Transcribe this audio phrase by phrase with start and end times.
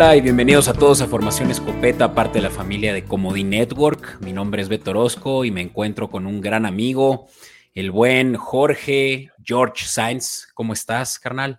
[0.00, 4.18] Hola y bienvenidos a todos a Formación Escopeta, parte de la familia de Comodi Network.
[4.20, 7.26] Mi nombre es Beto Orozco y me encuentro con un gran amigo,
[7.74, 10.46] el buen Jorge George Sainz.
[10.54, 11.58] ¿Cómo estás, carnal?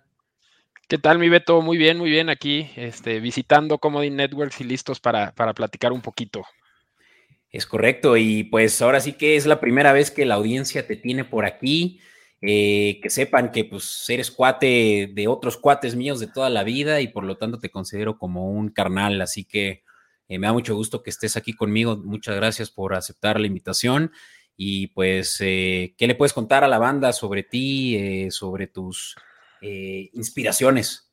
[0.88, 1.60] ¿Qué tal, mi Beto?
[1.60, 6.00] Muy bien, muy bien aquí, este, visitando Comodi Networks y listos para, para platicar un
[6.00, 6.42] poquito.
[7.50, 10.96] Es correcto, y pues ahora sí que es la primera vez que la audiencia te
[10.96, 12.00] tiene por aquí.
[12.42, 17.02] Eh, que sepan que pues eres cuate de otros cuates míos de toda la vida
[17.02, 19.84] y por lo tanto te considero como un carnal, así que
[20.26, 21.98] eh, me da mucho gusto que estés aquí conmigo.
[21.98, 24.12] Muchas gracias por aceptar la invitación
[24.56, 29.16] y pues, eh, ¿qué le puedes contar a la banda sobre ti, sobre tus
[29.60, 31.10] inspiraciones?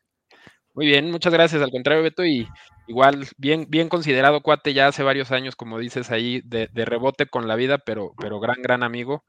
[0.74, 1.62] Muy bien, muchas gracias.
[1.62, 2.48] Al contrario, Beto, y
[2.88, 7.26] igual bien, bien considerado cuate ya hace varios años, como dices ahí, de, de rebote
[7.26, 9.26] con la vida, pero, pero gran, gran amigo.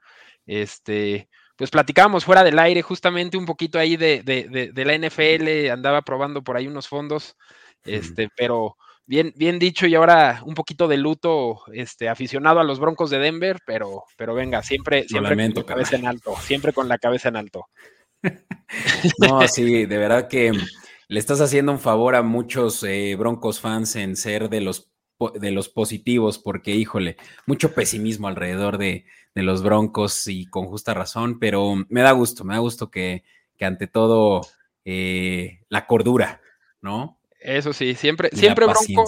[0.46, 1.28] Este,
[1.58, 6.42] pues platicábamos fuera del aire justamente un poquito ahí de, de, la NFL, andaba probando
[6.44, 7.36] por ahí unos fondos,
[7.82, 12.78] este, pero bien, bien dicho y ahora un poquito de luto, este, aficionado a los
[12.78, 16.88] Broncos de Denver, pero, pero venga, siempre, siempre con la cabeza en alto, siempre con
[16.88, 17.66] la cabeza en alto.
[19.18, 20.52] no, sí, de verdad que
[21.08, 24.87] le estás haciendo un favor a muchos eh, Broncos fans en ser de los
[25.34, 27.16] de los positivos, porque híjole,
[27.46, 32.44] mucho pesimismo alrededor de, de los Broncos y con justa razón, pero me da gusto,
[32.44, 33.24] me da gusto que,
[33.56, 34.42] que ante todo
[34.84, 36.40] eh, la cordura,
[36.80, 37.20] ¿no?
[37.40, 39.04] Eso sí, siempre, siempre Bronco,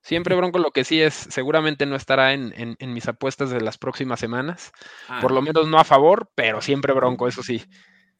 [0.00, 3.78] siempre Bronco lo que sí es, seguramente no estará en, en, mis apuestas de las
[3.78, 4.72] próximas semanas,
[5.08, 7.62] ah, por lo menos no a favor, pero siempre Bronco, eso sí.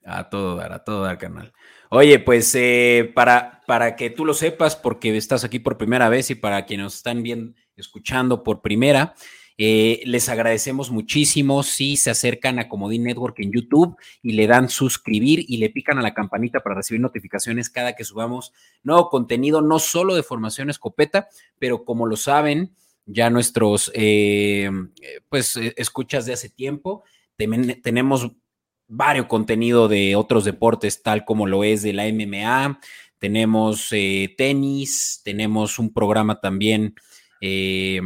[0.05, 1.53] A todo dar, a todo dar, canal.
[1.91, 6.31] Oye, pues eh, para, para que tú lo sepas, porque estás aquí por primera vez
[6.31, 9.15] y para quienes nos están bien escuchando por primera,
[9.57, 14.69] eh, les agradecemos muchísimo si se acercan a Comodín Network en YouTube y le dan
[14.69, 19.63] suscribir y le pican a la campanita para recibir notificaciones cada que subamos nuevo contenido,
[19.63, 21.29] no solo de formación escopeta,
[21.59, 22.75] pero como lo saben
[23.07, 24.71] ya nuestros, eh,
[25.29, 27.05] pues, escuchas de hace tiempo,
[27.37, 28.31] tenemos
[28.87, 32.81] varios contenido de otros deportes, tal como lo es de la MMA,
[33.19, 33.89] tenemos
[34.37, 36.95] tenis, tenemos un programa también
[37.41, 38.01] eh,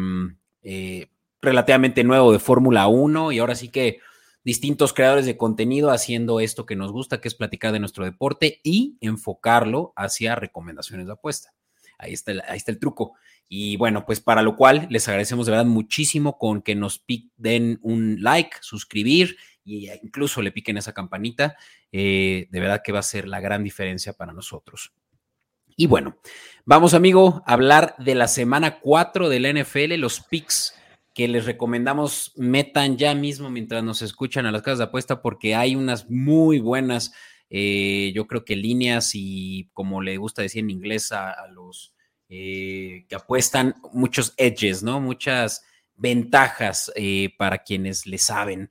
[1.41, 4.01] relativamente nuevo de Fórmula 1 y ahora sí que
[4.45, 8.61] distintos creadores de contenido haciendo esto que nos gusta, que es platicar de nuestro deporte
[8.63, 11.53] y enfocarlo hacia recomendaciones de apuesta.
[11.99, 13.15] Ahí está, el, ahí está el truco.
[13.49, 17.05] Y bueno, pues para lo cual les agradecemos de verdad muchísimo con que nos
[17.37, 19.37] den un like, suscribir
[19.87, 21.57] e incluso le piquen esa campanita.
[21.93, 24.93] Eh, de verdad que va a ser la gran diferencia para nosotros.
[25.77, 26.19] Y bueno,
[26.65, 30.75] vamos amigo a hablar de la semana 4 de la NFL, los picks
[31.19, 35.55] que les recomendamos metan ya mismo mientras nos escuchan a las casas de apuesta porque
[35.57, 37.13] hay unas muy buenas,
[37.51, 41.93] eh, yo creo que líneas y como le gusta decir en inglés a, los
[42.29, 45.01] eh, que apuestan, muchos edges, ¿no?
[45.01, 45.65] Muchas
[45.97, 48.71] ventajas eh, para quienes le saben.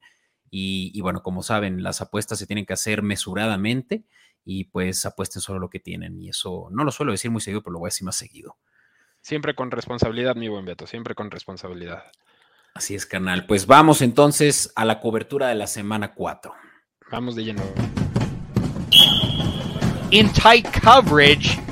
[0.50, 4.06] Y, y, bueno, como saben, las apuestas se tienen que hacer mesuradamente
[4.46, 6.22] y pues apuesten solo lo que tienen.
[6.22, 8.58] Y eso no lo suelo decir muy seguido, pero lo voy a decir más seguido.
[9.22, 12.04] Siempre con responsabilidad, mi buen Beto, siempre con responsabilidad.
[12.74, 13.46] Así es, canal.
[13.46, 16.54] Pues vamos entonces a la cobertura de la semana 4.
[17.12, 17.64] Vamos de lleno.
[20.12, 21.67] In tight coverage.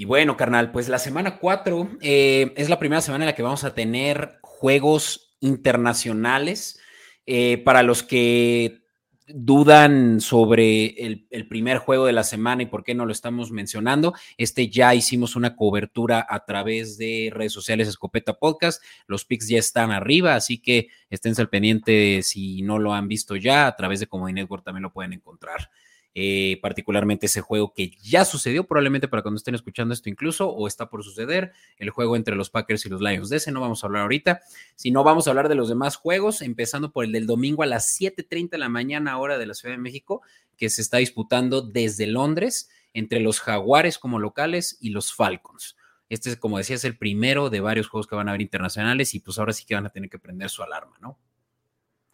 [0.00, 3.42] Y bueno, carnal, pues la semana 4 eh, es la primera semana en la que
[3.42, 6.80] vamos a tener juegos internacionales.
[7.26, 8.80] Eh, para los que
[9.26, 14.14] dudan sobre el, primer juego de la semana y por qué no lo estamos mencionando,
[14.38, 18.82] este ya hicimos una cobertura a través de redes sociales Escopeta Podcast.
[19.06, 23.36] Los pics ya están arriba, así que esténse al pendiente si no lo han visto
[23.36, 23.66] ya.
[23.66, 25.68] A través de Comedy Network también lo pueden encontrar.
[26.12, 30.66] Eh, particularmente ese juego que ya sucedió, probablemente para cuando estén escuchando esto incluso, o
[30.66, 33.28] está por suceder, el juego entre los Packers y los Lions.
[33.28, 34.40] De ese no vamos a hablar ahorita,
[34.74, 37.96] sino vamos a hablar de los demás juegos, empezando por el del domingo a las
[38.00, 40.22] 7.30 de la mañana hora de la Ciudad de México,
[40.56, 45.76] que se está disputando desde Londres entre los Jaguares como locales y los Falcons.
[46.08, 49.20] Este, como decía, es el primero de varios juegos que van a haber internacionales y
[49.20, 51.18] pues ahora sí que van a tener que prender su alarma, ¿no?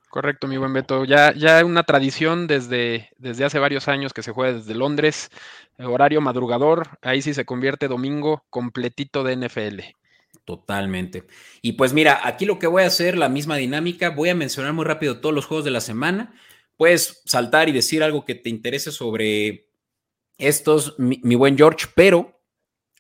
[0.09, 1.05] Correcto, mi buen Beto.
[1.05, 5.31] Ya, ya una tradición desde, desde hace varios años que se juega desde Londres,
[5.79, 9.81] horario madrugador, ahí sí se convierte domingo completito de NFL.
[10.45, 11.25] Totalmente.
[11.61, 14.73] Y pues mira, aquí lo que voy a hacer, la misma dinámica, voy a mencionar
[14.73, 16.35] muy rápido todos los juegos de la semana.
[16.77, 19.67] Puedes saltar y decir algo que te interese sobre
[20.39, 22.36] estos, mi buen George, pero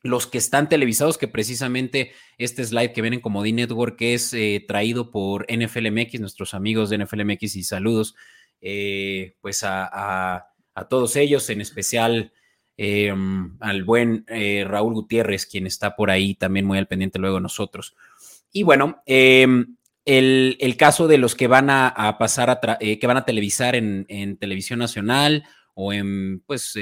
[0.09, 5.11] los que están televisados, que precisamente este slide que vienen como D-Network es eh, traído
[5.11, 8.15] por NFLMX, nuestros amigos de NFLMX y saludos,
[8.61, 12.33] eh, pues a, a todos ellos, en especial
[12.77, 17.37] em, al buen eh, Raúl Gutiérrez, quien está por ahí también muy al pendiente luego
[17.37, 17.97] de nosotros.
[18.53, 23.25] Y bueno, em, el, caso de los que van a, pasar a, que van a
[23.25, 25.45] televisar en, televisión nacional
[25.75, 26.73] o en pues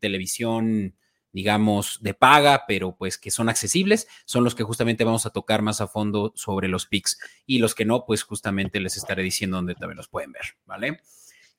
[0.00, 0.94] televisión
[1.32, 5.62] digamos, de paga, pero pues que son accesibles, son los que justamente vamos a tocar
[5.62, 7.18] más a fondo sobre los picks.
[7.46, 11.00] Y los que no, pues justamente les estaré diciendo dónde también los pueden ver, ¿vale?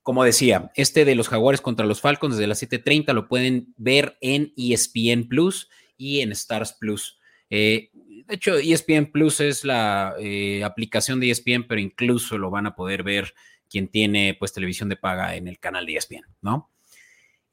[0.04, 4.18] Como decía, este de los Jaguares contra los Falcons desde las 7:30 lo pueden ver
[4.22, 7.20] en ESPN Plus y en Stars Plus.
[7.50, 12.68] Eh, de hecho, ESPN Plus es la eh, aplicación de ESPN, pero incluso lo van
[12.68, 13.34] a poder ver
[13.70, 16.70] quien tiene pues televisión de paga en el canal de ESPN, ¿no?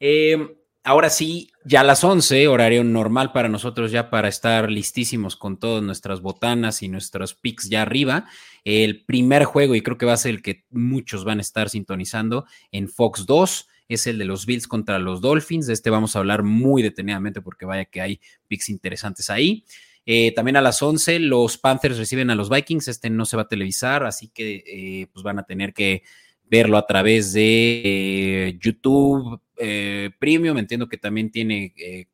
[0.00, 5.36] Eh, ahora sí, ya a las 11, horario normal para nosotros ya para estar listísimos
[5.36, 8.26] con todas nuestras botanas y nuestros picks ya arriba.
[8.64, 11.68] El primer juego, y creo que va a ser el que muchos van a estar
[11.68, 15.66] sintonizando en Fox 2, es el de los Bills contra los Dolphins.
[15.66, 19.64] De este vamos a hablar muy detenidamente porque vaya que hay picks interesantes ahí.
[20.06, 22.88] Eh, también a las 11 los Panthers reciben a los Vikings.
[22.88, 26.04] Este no se va a televisar, así que eh, pues van a tener que
[26.44, 30.58] verlo a través de eh, YouTube eh, Premium.
[30.58, 32.06] Entiendo que también tiene eh,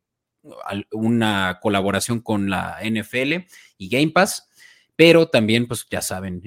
[0.93, 3.47] una colaboración con la NFL
[3.79, 4.49] y Game Pass,
[4.95, 6.43] pero también, pues ya saben,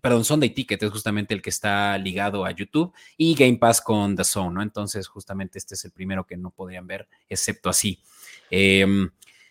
[0.00, 4.16] perdón, Sunday Ticket es justamente el que está ligado a YouTube y Game Pass con
[4.16, 4.62] The Zone, ¿no?
[4.62, 8.02] Entonces, justamente este es el primero que no podrían ver, excepto así.
[8.50, 9.10] Em,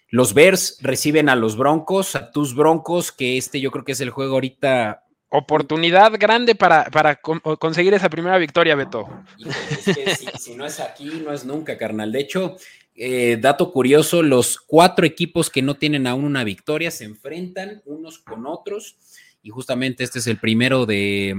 [0.10, 4.02] los Bears reciben a los Broncos, a tus Broncos, que este yo creo que es
[4.02, 9.08] el juego ahorita Oportunidad grande para, para conseguir esa primera victoria, Beto.
[10.38, 12.12] si, no es aquí, no es nunca, carnal.
[12.12, 12.58] De hecho,
[12.96, 18.20] eh, dato curioso, los cuatro equipos que no tienen aún una victoria se enfrentan unos
[18.20, 18.98] con otros
[19.42, 21.34] y justamente este es el primero de...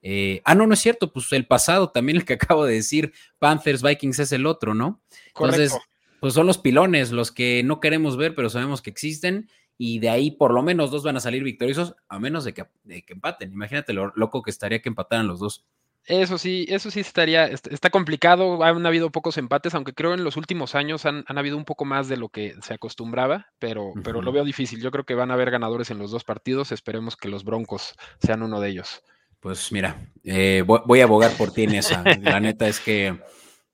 [0.00, 3.12] Eh, ah, no, no es cierto, pues el pasado también el que acabo de decir,
[3.38, 5.02] Panthers, Vikings es el otro, ¿no?
[5.26, 5.76] Entonces,
[6.18, 10.10] pues son los pilones, los que no queremos ver, pero sabemos que existen y de
[10.10, 13.52] ahí por lo menos dos van a salir victoriosos, a menos de que, empaten.
[13.52, 15.64] Imagínate lo loco que estaría que empataran los dos.
[16.04, 20.38] Eso sí, eso sí estaría, está complicado, han habido pocos empates, aunque creo en los
[20.38, 24.32] últimos años han, habido un poco más de lo que se acostumbraba, pero, pero lo
[24.32, 24.80] veo difícil.
[24.80, 27.94] Yo creo que van a haber ganadores en los dos partidos, esperemos que los Broncos
[28.20, 29.02] sean uno de ellos.
[29.38, 32.02] Pues mira, eh, voy, a abogar por ti en esa.
[32.22, 33.20] La neta es que,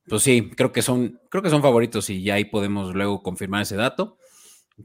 [0.06, 3.62] pues sí, creo que son, creo que son favoritos y ya ahí podemos luego confirmar
[3.62, 4.18] ese dato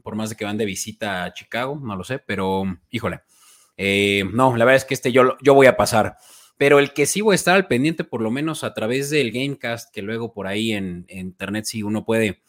[0.02, 3.20] por más de que van de visita a Chicago, no lo sé, pero híjole.
[3.76, 6.16] Eh, no, la verdad es que este yo, yo voy a pasar.
[6.58, 9.32] Pero el que sí voy a estar al pendiente, por lo menos a través del
[9.32, 12.42] Gamecast, que luego por ahí en, internet sí uno puede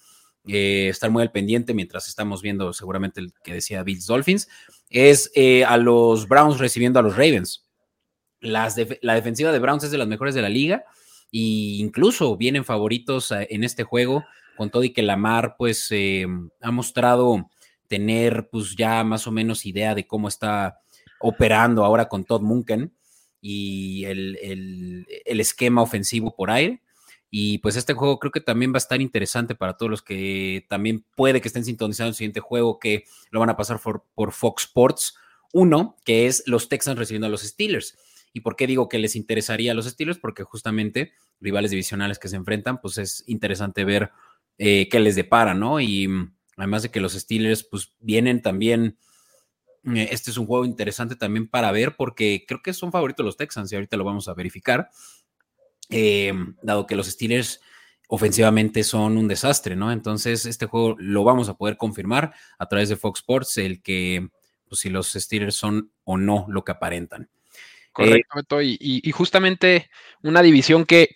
[0.48, 4.50] eh, estar muy al pendiente mientras estamos viendo seguramente el que decía Bills Dolphins,
[4.90, 7.66] es eh, a los Browns recibiendo a los Ravens.
[8.42, 10.84] Las la defensiva de Browns es de las mejores de la liga
[11.32, 14.26] e incluso vienen favoritos en este juego
[14.62, 16.28] con todo y que Lamar pues eh,
[16.62, 17.50] ha mostrado
[17.88, 20.81] tener pues ya más o menos idea de cómo está
[21.19, 22.94] operando ahora con Todd Munken
[23.42, 26.83] y el, esquema ofensivo por aire.
[27.31, 30.64] Y pues este juego creo que también va a estar interesante para todos los que
[30.69, 34.31] también puede que estén sintonizando el siguiente juego que lo van a pasar por, por
[34.31, 35.16] Fox Sports.
[35.54, 37.97] Uno, que es los Texans recibiendo a los Steelers.
[38.31, 40.19] ¿Y por qué digo que les interesaría a los Steelers?
[40.19, 44.12] Porque justamente rivales divisionales que se enfrentan, pues es interesante ver
[44.58, 45.80] eh, que les depara, ¿no?
[45.80, 48.98] Y mm, además de que los Steelers, pues vienen también.
[49.96, 53.38] Eh, este es un juego interesante también para ver, porque creo que son favoritos los
[53.38, 54.90] Texans y ahorita lo vamos a verificar.
[55.90, 57.62] Eh, dado que los Steelers
[58.08, 59.92] ofensivamente son un desastre, ¿no?
[59.92, 64.30] Entonces, este juego lo vamos a poder confirmar a través de Fox Sports, el que,
[64.68, 67.30] pues, si los Steelers son o no lo que aparentan.
[67.94, 69.90] Correcto, y, justamente
[70.22, 71.10] una división que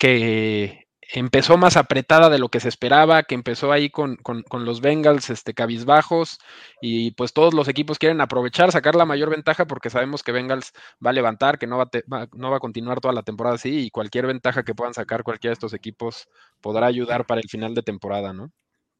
[1.13, 4.17] empezó más apretada de lo que se esperaba, que empezó ahí con,
[4.51, 6.39] los Bengals este, cabizbajos
[6.81, 10.73] y pues todos los equipos quieren aprovechar, sacar la mayor ventaja porque sabemos que Bengals
[11.05, 11.89] va a levantar, que no va,
[12.33, 15.51] no va a continuar toda la temporada así y cualquier ventaja que puedan sacar cualquiera
[15.51, 16.27] de estos equipos
[16.61, 18.51] podrá ayudar para el final de temporada, ¿no?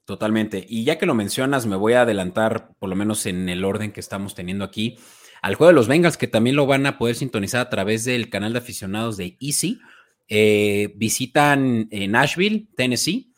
[0.06, 0.64] Totalmente.
[0.70, 3.92] Y ya que lo mencionas, me voy a adelantar, por lo menos en el orden
[3.92, 4.98] que estamos teniendo aquí,
[5.42, 8.30] al juego de los Bengals, que también lo van a poder sintonizar a través del
[8.30, 9.80] canal de aficionados de Easy.
[10.28, 13.32] Eh, visitan eh, Nashville, Tennessee,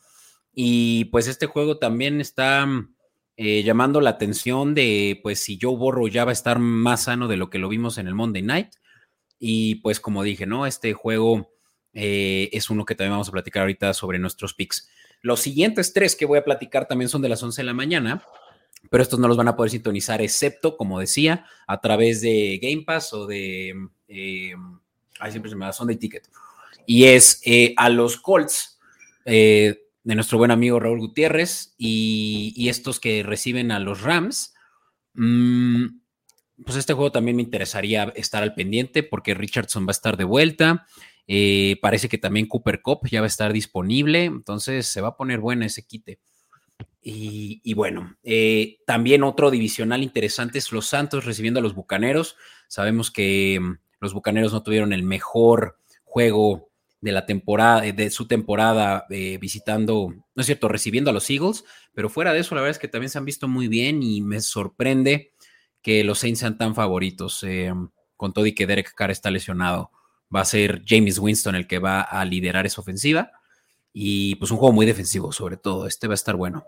[0.53, 2.65] y pues este juego también está
[3.36, 7.27] eh, llamando la atención de pues si Joe Borro ya va a estar más sano
[7.27, 8.70] de lo que lo vimos en el Monday Night.
[9.38, 10.65] Y pues como dije, ¿no?
[10.65, 11.53] Este juego
[11.94, 14.88] es uno que también vamos a platicar ahorita sobre nuestros picks.
[15.22, 18.24] Los siguientes tres que voy a platicar también son de las 11 de la mañana,
[18.91, 22.84] pero estos no los van a poder sintonizar, excepto, como decía, a través de Game
[22.84, 23.74] Pass o de...
[25.20, 26.27] ahí siempre se me da Sunday Ticket
[26.89, 28.79] y es eh, a los Colts
[29.25, 34.56] eh, de nuestro buen amigo Raúl Gutiérrez y, estos que reciben a los Rams.
[35.13, 35.86] Mm,
[36.63, 40.24] pues este juego también me interesaría estar al pendiente porque Richardson va a estar de
[40.24, 40.88] vuelta.
[41.27, 45.17] Eh, parece que también Cooper Cup ya va a estar disponible, entonces se va a
[45.17, 46.20] poner buena ese quite.
[47.10, 48.17] Y, bueno,
[48.86, 52.36] también otro divisional interesante es los Santos recibiendo a los Bucaneros.
[52.67, 56.67] Sabemos que mm, los Bucaneros no tuvieron el mejor juego
[57.01, 61.63] de la temporada, de su temporada eh, visitando, no es cierto, recibiendo a los Eagles,
[61.94, 64.22] pero fuera de eso, la verdad es que también se han visto muy bien y
[64.22, 65.34] me sorprende
[65.82, 67.44] que los Saints sean tan favoritos.
[67.44, 67.72] Eh,
[68.18, 69.92] con todo y que Derek Carr está lesionado,
[70.36, 73.32] va a ser James Winston el que va a liderar esa ofensiva.
[73.94, 75.88] Y pues un juego muy defensivo, sobre todo.
[75.88, 76.66] Este va a estar bueno.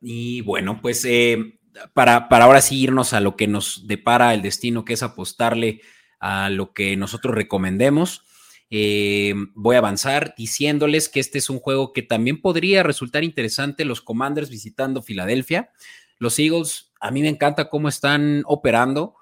[0.00, 1.58] Y bueno, pues eh,
[1.92, 5.82] para, para ahora sí irnos a lo que nos depara el destino, que es apostarle
[6.18, 8.24] a lo que nosotros recomendemos.
[8.70, 13.84] Eh, voy a avanzar diciéndoles que este es un juego que también podría resultar interesante.
[13.84, 15.70] Los Commanders visitando Filadelfia.
[16.18, 19.14] Los Eagles, a mí me encanta cómo están operando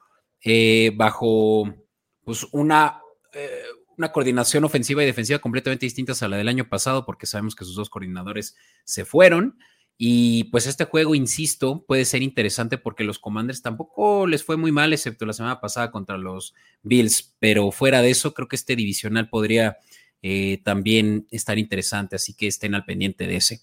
[0.42, 1.74] eh, bajo
[2.24, 3.00] pues, una,
[3.96, 7.64] una coordinación ofensiva y defensiva completamente distintas a la del año pasado, porque sabemos que
[7.64, 9.58] sus dos coordinadores se fueron.
[9.96, 14.72] Y pues este juego, insisto, puede ser interesante porque los Commanders tampoco les fue muy
[14.72, 18.74] mal, excepto la semana pasada contra los Bills, pero fuera de eso, creo que este
[18.74, 19.78] divisional podría
[20.22, 23.60] eh, también estar interesante, así que estén al pendiente de ese.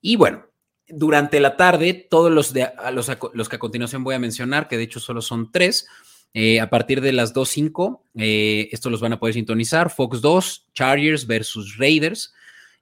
[0.00, 0.44] Y bueno,
[0.88, 4.84] durante la tarde, todos los, de, los, que a continuación voy a mencionar, que de
[4.84, 5.86] hecho solo son tres,
[6.34, 9.90] eh, a partir de las 2.05, eh, estos los van a poder sintonizar.
[9.90, 12.32] Fox 2, Chargers versus Raiders.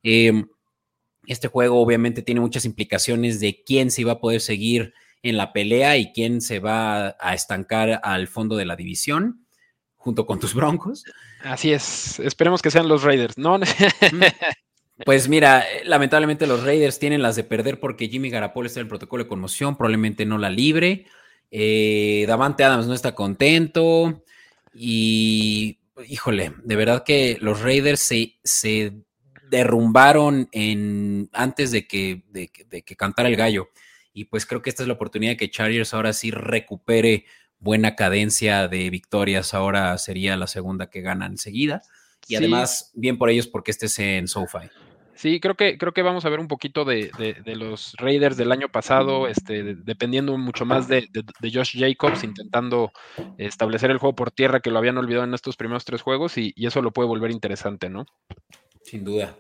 [0.02, 0.45] Eh,
[1.33, 5.52] este juego obviamente tiene muchas implicaciones de quién se va a poder seguir en la
[5.52, 9.47] pelea y quién se va a estancar al fondo de la división
[9.97, 11.04] junto con tus Broncos.
[11.42, 13.59] Así es, esperemos que sean los Raiders, ¿no?
[15.04, 18.88] Pues mira, lamentablemente los Raiders tienen las de perder porque Jimmy Garapolo está en el
[18.88, 21.04] protocolo de conmoción, probablemente no la libre.
[21.50, 24.25] Eh, Davante Adams no está contento.
[24.73, 28.95] Y híjole, de verdad que los Raiders se, se
[29.49, 33.69] derrumbaron en, antes de que, de, que cantara el gallo.
[34.12, 37.26] Y pues creo que esta es la oportunidad de que Chargers ahora sí recupere
[37.59, 39.55] buena cadencia de victorias.
[39.55, 41.83] Ahora sería la segunda que gana enseguida.
[42.29, 44.69] Y además, bien por ellos porque este es en SoFi.
[45.17, 47.11] Sí, creo que, creo que vamos a ver un poquito de,
[47.47, 51.09] los Raiders del año pasado, este, dependiendo mucho más de,
[51.41, 52.93] Josh Jacobs, intentando
[53.38, 56.53] establecer el juego por tierra que lo habían olvidado en estos primeros tres juegos, y,
[56.55, 58.05] y eso lo puede volver interesante, ¿no?
[58.87, 59.37] Sin duda.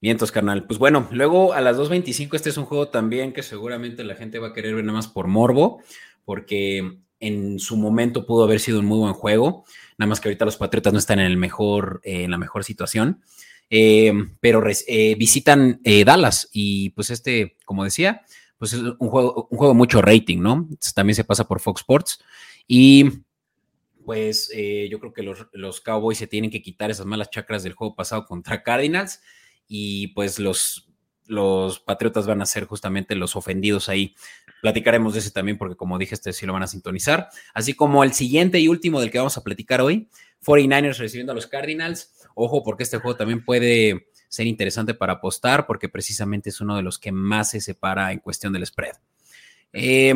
[0.00, 0.64] Vientos, carnal.
[0.64, 4.38] Pues bueno, luego a las 2.25 este es un juego también que seguramente la gente
[4.38, 5.82] va a querer ver nada más por morbo,
[6.24, 9.64] porque en su momento pudo haber sido un muy buen juego,
[9.98, 12.62] nada más que ahorita los Patriotas no están en, el mejor, eh, en la mejor
[12.62, 13.22] situación,
[13.70, 18.22] eh, pero eh, visitan Dallas y pues este, como decía,
[18.56, 20.68] pues es un juego, un juego mucho rating, ¿no?
[20.94, 22.20] También se pasa por Fox Sports
[22.68, 23.23] y
[24.04, 27.72] pues eh, yo creo que los, Cowboys se tienen que quitar esas malas chacras del
[27.72, 29.20] juego pasado contra Cardinals
[29.66, 30.90] y pues los,
[31.26, 34.14] los Patriotas van a ser justamente los ofendidos ahí.
[34.60, 37.28] Platicaremos de ese también porque como dije, este sí lo van a sintonizar.
[37.54, 40.08] Así como el siguiente y último del que vamos a platicar hoy,
[40.44, 42.12] 49ers recibiendo a los Cardinals.
[42.34, 46.82] Ojo porque este juego también puede ser interesante para apostar porque precisamente es uno de
[46.82, 48.96] los que más se separa en cuestión del spread.
[49.72, 50.14] Eh,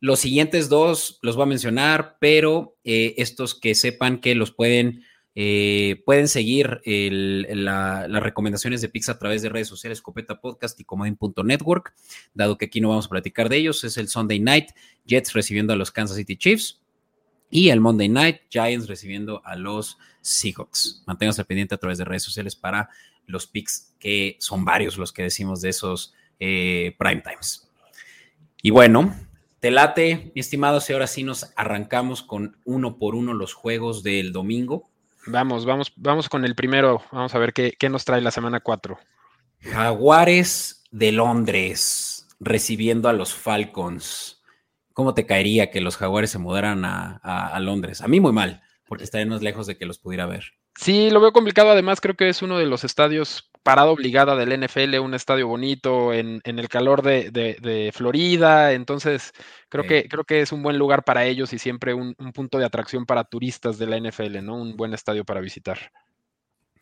[0.00, 5.04] los siguientes dos los voy a mencionar, pero eh, estos que sepan que los pueden,
[5.34, 10.84] eh, pueden seguir las recomendaciones de Pix a través de redes sociales, Copeta Podcast y
[10.84, 11.94] Comodín.network,
[12.34, 14.70] dado que aquí no vamos a platicar de ellos, es el Sunday Night,
[15.06, 16.80] Jets recibiendo a los Kansas City Chiefs.
[17.48, 21.04] Y el Monday Night, Giants recibiendo a los Seahawks.
[21.06, 22.90] Manténganse pendiente a través de redes sociales para
[23.26, 27.68] los picks, que son varios los que decimos de esos eh, prime times.
[28.62, 29.14] Y bueno,
[29.66, 34.04] te late, mi estimado, si ahora sí nos arrancamos con uno por uno los juegos
[34.04, 34.88] del domingo.
[35.26, 37.02] Vamos, vamos, vamos con el primero.
[37.10, 38.96] Vamos a ver qué, nos trae la semana 4.
[39.62, 44.40] Jaguares de Londres recibiendo a los Falcons.
[44.92, 48.02] ¿Cómo te caería que los Jaguares se mudaran a, a Londres?
[48.02, 50.44] A mí muy mal, porque estarían más lejos de que los pudiera ver.
[50.76, 51.70] Sí, lo veo complicado.
[51.70, 56.14] Además, creo que es uno de los estadios parada obligada del NFL, un estadio bonito
[56.14, 58.72] en, el calor de, Florida.
[58.74, 59.32] Entonces,
[59.68, 62.64] creo, que, creo que es un buen lugar para ellos y siempre un, punto de
[62.64, 64.54] atracción para turistas de la NFL, ¿no?
[64.54, 65.90] Un buen estadio para visitar.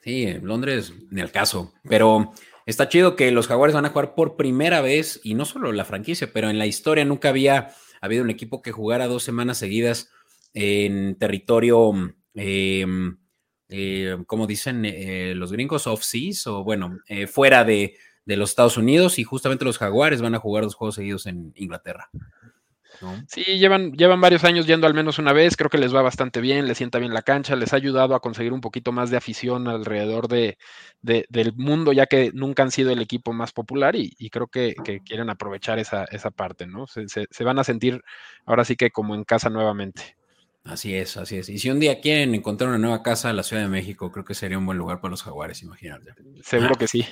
[0.02, 1.72] Sí, Londres, ni al caso.
[1.88, 2.34] Pero
[2.66, 5.86] está chido que los Jaguares van a jugar por primera vez, y no solo la
[5.86, 7.70] franquicia, pero en la historia nunca había
[8.02, 10.10] habido un equipo que jugara dos semanas seguidas
[10.52, 11.92] en territorio.
[12.34, 13.16] Em,
[13.68, 19.18] eh, como dicen eh, los gringos, off-seas, o bueno, eh, fuera de, los Estados Unidos,
[19.18, 22.09] y justamente los Jaguares van a jugar dos juegos seguidos en Inglaterra.
[23.26, 26.40] Sí, llevan, llevan varios años yendo al menos una vez, creo que les va bastante
[26.40, 29.16] bien, les sienta bien la cancha, les ha ayudado a conseguir un poquito más de
[29.16, 30.56] afición alrededor de,
[31.02, 35.28] del mundo, ya que nunca han sido el equipo más popular y, creo que, quieren
[35.28, 36.87] aprovechar esa, esa parte, ¿no?
[36.87, 38.00] se, van a sentir
[38.47, 40.16] ahora sí que como en casa nuevamente.
[40.64, 41.50] Así es, así es.
[41.50, 44.25] Y si un día quieren encontrar una nueva casa en la Ciudad de México, creo
[44.25, 46.14] que sería un buen lugar para los jaguares, imagínate.
[46.42, 47.04] Seguro que sí.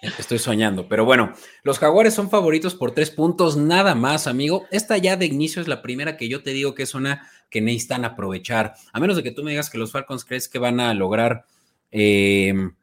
[0.00, 0.88] Estoy, soñando.
[0.88, 1.32] Pero bueno,
[1.64, 4.64] los jaguares son favoritos por tres puntos, nada más, amigo.
[4.70, 7.60] Esta ya de inicio es la primera que yo te digo que es una que
[7.60, 8.74] necesitan aprovechar.
[8.92, 11.46] A menos de que tú me digas que los Falcons crees que van a lograr
[11.90, 12.76] em,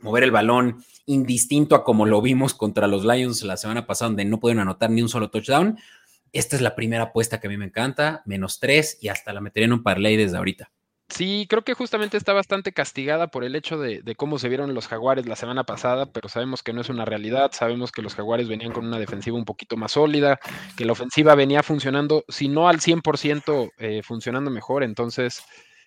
[0.00, 4.26] mover el balón indistinto a como lo vimos contra los Lions la semana pasada, donde
[4.26, 5.78] no pueden anotar ni un solo touchdown
[6.32, 9.40] esta es la primera apuesta que a mí me encanta, menos tres y hasta la
[9.40, 10.70] metería en un parlay desde ahorita.
[11.08, 14.88] Sí, creo que justamente está bastante castigada por el hecho de, cómo se vieron los
[14.88, 18.46] jaguares la semana pasada, pero sabemos que no es una realidad, sabemos que los jaguares
[18.46, 20.38] venían con una defensiva un poquito más sólida,
[20.76, 25.42] que la ofensiva venía funcionando, si no al 100% eh, funcionando mejor, entonces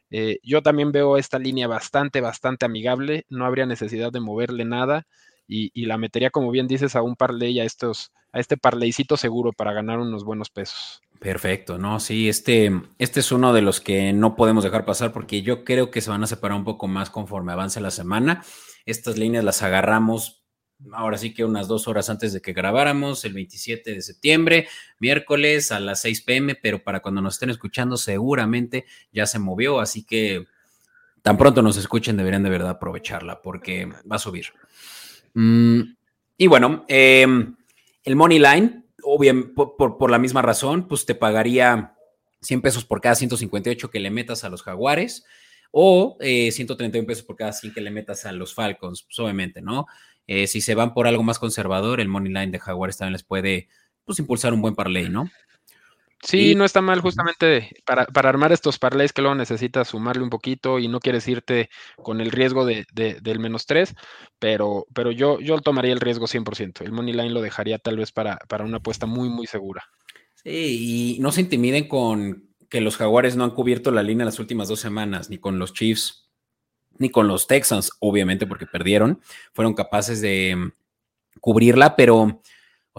[0.09, 5.05] eh, yo también veo esta línea bastante, bastante amigable, no habría necesidad de moverle nada
[5.47, 9.53] y, la metería, como bien dices, a un parlay, a, estos, a este parlaycito seguro
[9.53, 11.01] para ganar unos buenos pesos.
[11.19, 15.43] Perfecto, no, sí, este, este es uno de los que no podemos dejar pasar porque
[15.43, 18.43] yo creo que se van a separar un poco más conforme avance la semana.
[18.85, 20.41] Estas líneas las agarramos
[20.93, 24.67] ahora sí que unas dos horas antes de que grabáramos, el 27 de septiembre,
[24.99, 29.79] miércoles a las 6 pm, pero para cuando nos estén escuchando seguramente ya se movió,
[29.79, 30.45] así que
[31.21, 34.47] tan pronto nos escuchen deberían de verdad aprovecharla porque va a subir.
[35.33, 35.81] Mm,
[36.37, 37.55] y bueno, em,
[38.03, 41.95] el Money Line, obviamente, por, la misma razón, pues te pagaría
[42.41, 45.23] 100 pesos por cada 158 que le metas a los Jaguares
[45.71, 49.61] o 131 eh, pesos por cada 100 que le metas a los Falcons, pues obviamente,
[49.61, 49.85] ¿no?
[50.27, 53.23] Eh, si se van por algo más conservador, el Money Line de Jaguares también les
[53.23, 53.69] puede
[54.05, 55.29] pues, impulsar un buen parlay, ¿no?
[56.23, 60.77] Sí, no está mal justamente para, armar estos parlays que luego necesitas sumarle un poquito
[60.77, 63.95] y no quieres irte con el riesgo de, del menos 3,
[64.37, 66.81] pero, pero yo, yo tomaría el riesgo 100%.
[66.81, 69.83] El money line lo dejaría tal vez para, para una apuesta muy, muy segura.
[70.43, 74.39] Sí, y no se intimiden con que los Jaguares no han cubierto la línea las
[74.39, 76.29] últimas dos semanas, ni con los Chiefs,
[76.97, 79.21] ni con los Texans, obviamente porque perdieron.
[79.53, 80.71] Fueron capaces de mm,
[81.39, 82.41] cubrirla, pero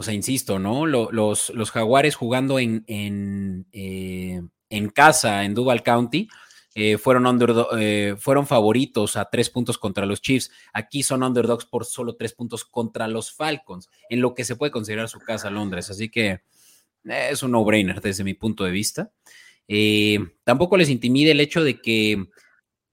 [0.02, 0.84] o sea, insisto, ¿no?
[0.84, 6.26] Los, los jaguares jugando en, en, eh, en, casa en Duval County
[6.74, 7.38] eh, fueron,
[7.78, 10.50] eh, fueron favoritos a tres puntos contra los Chiefs.
[10.72, 14.72] Aquí son underdogs por solo tres puntos contra los Falcons, en lo que se puede
[14.72, 15.88] considerar su casa Londres.
[15.88, 16.40] Así que
[17.04, 19.12] es un no-brainer desde mi punto de vista.
[20.42, 22.26] tampoco les intimide el hecho de que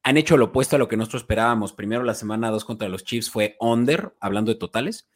[0.04, 1.74] han hecho lo opuesto a lo que nosotros esperábamos.
[1.74, 5.10] Primero la semana 2 contra los Chiefs fue under, hablando de totales.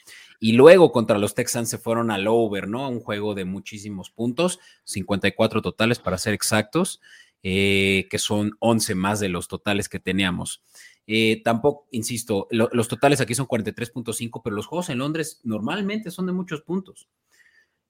[0.44, 2.90] Y luego contra los Texans se fueron al over, ¿no?
[2.90, 7.00] Un juego de muchísimos puntos, 54 totales para ser exactos,
[7.44, 10.62] eh, que son 11 más de los totales que teníamos.
[11.08, 16.26] Eh, tampoco, insisto, los totales aquí son 43.5, pero los juegos en Londres normalmente son
[16.26, 17.08] de muchos puntos.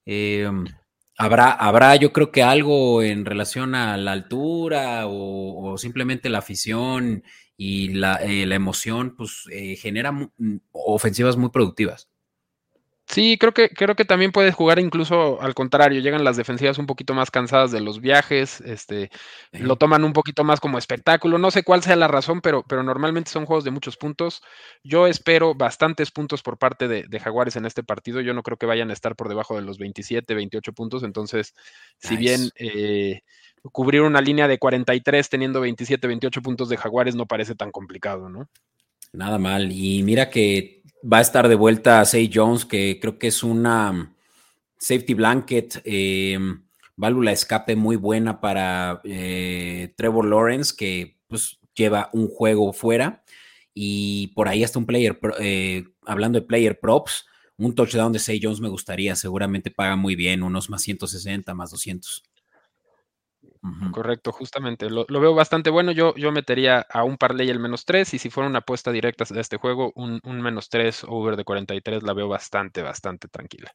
[0.06, 0.48] Eh,
[1.18, 7.24] habrá, habrá, yo creo que algo en relación a la altura o, simplemente la afición
[7.56, 10.30] y la, la emoción, pues genera
[10.70, 12.13] ofensivas muy productivas.
[13.06, 16.86] Sí, creo que, creo que también puedes jugar incluso al contrario, llegan las defensivas un
[16.86, 19.10] poquito más cansadas de los viajes, este,
[19.52, 22.82] lo toman un poquito más como espectáculo, no sé cuál sea la razón, pero, pero
[22.82, 24.42] normalmente son juegos de muchos puntos.
[24.82, 28.66] Yo espero bastantes puntos por parte de, Jaguares en este partido, yo no creo que
[28.66, 31.54] vayan a estar por debajo de los 27, 28 puntos, entonces,
[31.98, 33.20] si bien eh,
[33.70, 38.30] cubrir una línea de 43 teniendo 27, 28 puntos de Jaguares no parece tan complicado,
[38.30, 38.48] ¿no?
[39.12, 43.26] Nada mal, y mira que Va a estar de vuelta Say Jones, que creo que
[43.26, 44.14] es una
[44.78, 46.38] safety blanket, eh,
[46.96, 53.22] válvula escape muy buena para eh, Trevor Lawrence, que pues lleva un juego fuera.
[53.74, 57.26] Y por ahí hasta un player, eh, hablando de player props,
[57.58, 61.70] un touchdown de Say Jones me gustaría, seguramente paga muy bien, unos más 160, más
[61.70, 62.22] 200.
[63.92, 64.90] Correcto, justamente.
[64.90, 65.90] Lo, veo bastante bueno.
[65.90, 69.24] Yo, yo metería a un parlay el menos 3 y si fuera una apuesta directa
[69.28, 73.72] de este juego, un, menos 3 over de 43 la veo bastante, bastante tranquila.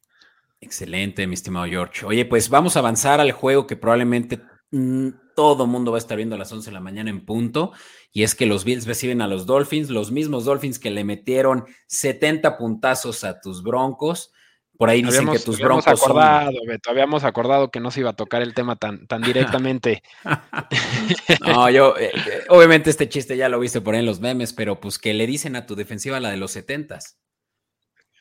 [0.62, 2.06] Excelente, mi estimado George.
[2.06, 6.18] Oye, pues vamos a avanzar al juego que probablemente mm, todo mundo va a estar
[6.18, 7.72] viendo a las 11 de la mañana en punto.
[8.12, 11.66] Y es que los Bills reciben a los Dolphins, los mismos Dolphins que le metieron
[11.88, 14.32] 70 puntazos a tus Broncos
[14.80, 18.12] Por ahí dicen que tus habíamos broncos acordado, Beto, habíamos acordado que no se iba
[18.12, 20.04] a tocar el tema tan, tan directamente.
[21.46, 24.54] no, yo, eh, eh, obviamente este chiste ya lo viste por ahí en los memes,
[24.54, 27.20] pero pues que le dicen a tu defensiva la de los setentas.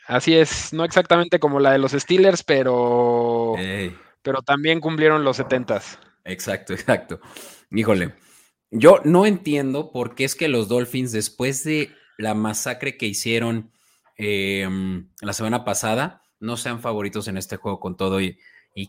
[0.08, 3.54] Así es, no exactamente como la de los Steelers, pero,
[4.22, 6.00] pero también cumplieron los setentas.
[6.24, 7.20] Exacto, exacto.
[7.70, 8.14] Híjole,
[8.72, 13.70] yo no entiendo por qué es que los Dolphins, después de la masacre que hicieron
[14.16, 18.38] em, la semana pasada, no sean favoritos en este juego con todo y,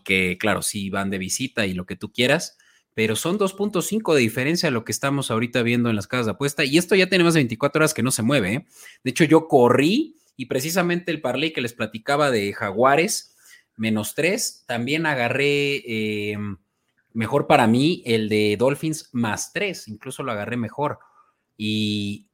[0.04, 2.56] que, claro, sí van de visita y lo que tú quieras,
[2.94, 6.32] pero son 2.5 de diferencia a lo que estamos ahorita viendo en las casas de
[6.32, 6.64] apuesta.
[6.64, 8.54] Y esto ya tiene más de 24 horas que no se mueve.
[8.54, 8.66] ¿eh?
[9.02, 13.36] De hecho, yo corrí y precisamente el parlay que les platicaba de Jaguares,
[13.76, 16.58] menos 3, también agarré em,
[17.12, 20.98] mejor para mí el de Dolphins más 3, incluso lo agarré mejor.
[21.56, 22.28] Y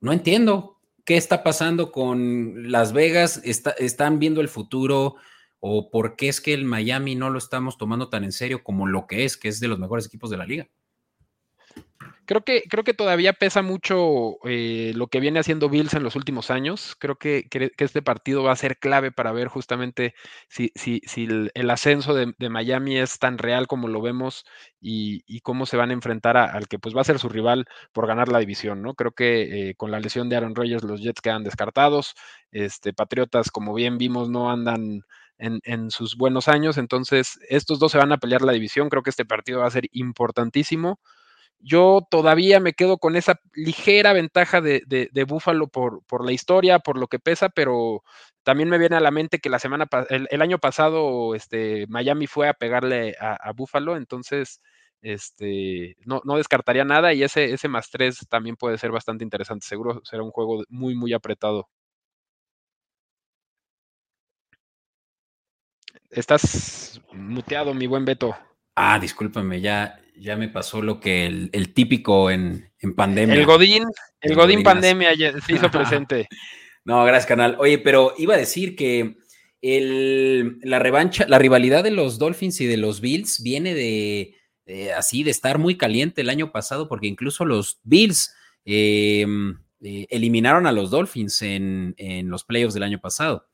[0.00, 5.16] no entiendo qué está pasando con Las Vegas, están viendo el futuro
[5.60, 8.86] o por qué es que el Miami no lo estamos tomando tan en serio como
[8.86, 10.68] lo que es, que es de los mejores equipos de la liga.
[12.30, 16.14] Creo que, creo que todavía pesa mucho eh, lo que viene haciendo Bills en los
[16.14, 16.94] últimos años.
[16.96, 20.14] Creo que, este partido va a ser clave para ver justamente
[20.48, 24.44] si, si, si el, ascenso de, Miami es tan real como lo vemos
[24.80, 28.06] y, cómo se van a enfrentar al que pues va a ser su rival por
[28.06, 28.94] ganar la división, ¿no?
[28.94, 32.14] Creo que eh, con la lesión de Aaron Rodgers los Jets quedan descartados.
[32.52, 35.02] Este, Patriotas, como bien vimos, no andan
[35.38, 36.78] en, en, sus buenos años.
[36.78, 38.88] Entonces, estos dos se van a pelear la división.
[38.88, 41.00] Creo que este partido va a ser importantísimo.
[41.60, 46.78] Yo todavía me quedo con esa ligera ventaja de, de, Búfalo por, por, la historia,
[46.78, 48.02] por lo que pesa, pero
[48.42, 52.48] también me viene a la mente que la semana el, año pasado este, Miami fue
[52.48, 54.62] a pegarle a, Búfalo, entonces
[55.02, 59.66] este, no, no, descartaría nada y ese, ese más tres también puede ser bastante interesante.
[59.66, 61.68] Seguro será un juego muy, muy apretado.
[66.10, 68.34] Estás muteado, mi buen Beto.
[68.74, 73.34] Ah, discúlpame, ya, ya me pasó lo que el, típico en, pandemia.
[73.34, 73.84] El Godín,
[74.20, 76.28] el, Godín pandemia se hizo presente.
[76.84, 77.56] no, gracias, canal.
[77.58, 79.16] Oye, pero iba a decir que
[79.62, 84.34] la revancha, la rivalidad de los Dolphins y de los Bills viene de,
[84.96, 90.66] así, de estar muy caliente el año pasado, porque incluso los Bills em, eh, eliminaron
[90.66, 93.49] a los Dolphins en, en los playoffs del año pasado.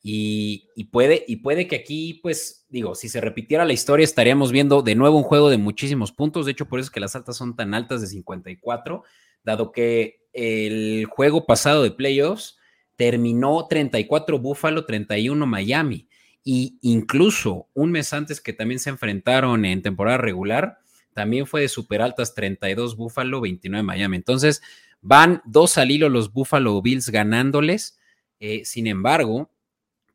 [0.00, 4.82] Y, puede, y puede que aquí, pues, digo, si se repitiera la historia, estaríamos viendo
[4.82, 6.46] de nuevo un juego de muchísimos puntos.
[6.46, 9.02] De hecho, por eso es que las altas son tan altas de 54,
[9.42, 12.58] dado que el juego pasado de playoffs
[12.96, 16.08] terminó 34 Buffalo, 31 Miami.
[16.44, 20.78] Y incluso un mes antes que también se enfrentaron en temporada regular,
[21.12, 24.16] también fue de super altas 32 Buffalo, 29 Miami.
[24.16, 24.62] Entonces,
[25.00, 27.98] van dos al hilo los Buffalo Bills ganándoles.
[28.40, 29.50] Eh, sin embargo,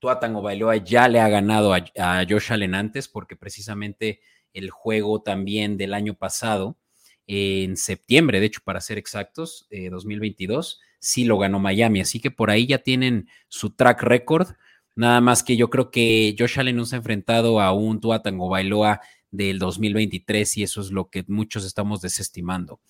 [0.04, 4.20] Tua Tango Bailoa ya le ha ganado a, Josh Allen antes, porque precisamente
[4.52, 6.76] el juego también del año pasado,
[7.26, 12.02] en septiembre, de hecho, para ser exactos, 2022, eh, sí lo ganó Miami.
[12.02, 14.50] Así que por ahí ya tienen su track record.
[14.94, 18.22] Nada más que yo creo que Josh Allen no se ha enfrentado a un Tua
[18.22, 19.00] Tango Bailoa
[19.32, 22.82] del 2023 y eso es lo que muchos estamos desestimando.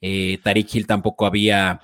[0.00, 1.82] Eh, Tariq Hill tampoco había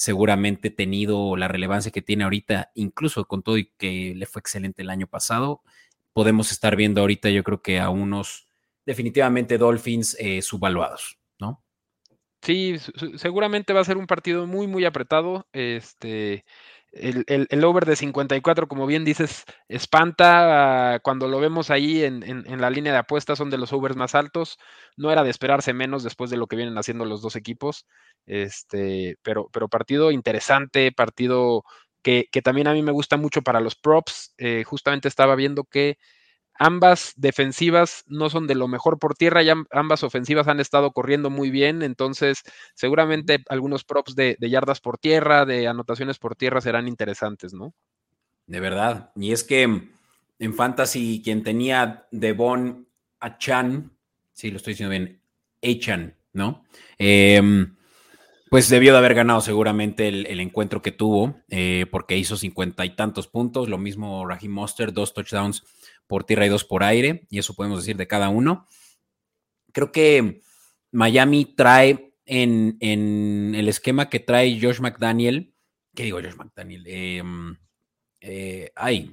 [0.00, 4.80] seguramente tenido la relevancia que tiene ahorita, incluso con todo y que le fue excelente
[4.80, 5.60] el año pasado.
[6.14, 8.48] Podemos estar viendo ahorita, yo creo que a unos
[8.86, 11.62] definitivamente Dolphins eh, subvaluados, ¿no?
[12.40, 12.78] Sí,
[13.16, 15.46] seguramente va a ser un partido muy, muy apretado.
[15.52, 16.46] Este,
[16.92, 22.70] el, over de 54, como bien dices, espanta cuando lo vemos ahí en, en, la
[22.70, 24.58] línea de apuestas, son de los overs más altos.
[24.96, 27.86] No era de esperarse menos después de lo que vienen haciendo los dos equipos.
[28.26, 31.64] Este, pero, pero partido interesante, partido
[32.02, 34.34] que, que también a mí me gusta mucho para los props.
[34.38, 35.96] Eh, justamente estaba viendo que
[36.60, 41.30] ambas defensivas no son de lo mejor por tierra, y ambas ofensivas han estado corriendo
[41.30, 42.42] muy bien, entonces
[42.74, 47.72] seguramente algunos props de, yardas por tierra, de anotaciones por tierra serán interesantes, ¿no?
[48.46, 52.86] De verdad, y es que en Fantasy quien tenía Devon
[53.20, 53.96] Achan,
[54.34, 55.22] sí, lo estoy diciendo bien,
[55.62, 56.64] Achan, ¿no?
[56.98, 57.74] Em,
[58.50, 62.96] pues debió de haber ganado seguramente el, encuentro que tuvo, eh, porque hizo cincuenta y
[62.96, 63.68] tantos puntos.
[63.68, 65.62] Lo mismo Raheem Monster, dos touchdowns
[66.10, 68.66] por tierra y dos por aire, y eso podemos decir de cada uno.
[69.72, 70.42] Creo que
[70.90, 72.76] Miami trae en,
[73.54, 75.54] el esquema que trae Josh McDaniel,
[75.94, 76.84] ¿qué digo Josh McDaniel?
[76.88, 77.56] Em,
[78.20, 79.12] eh, ay,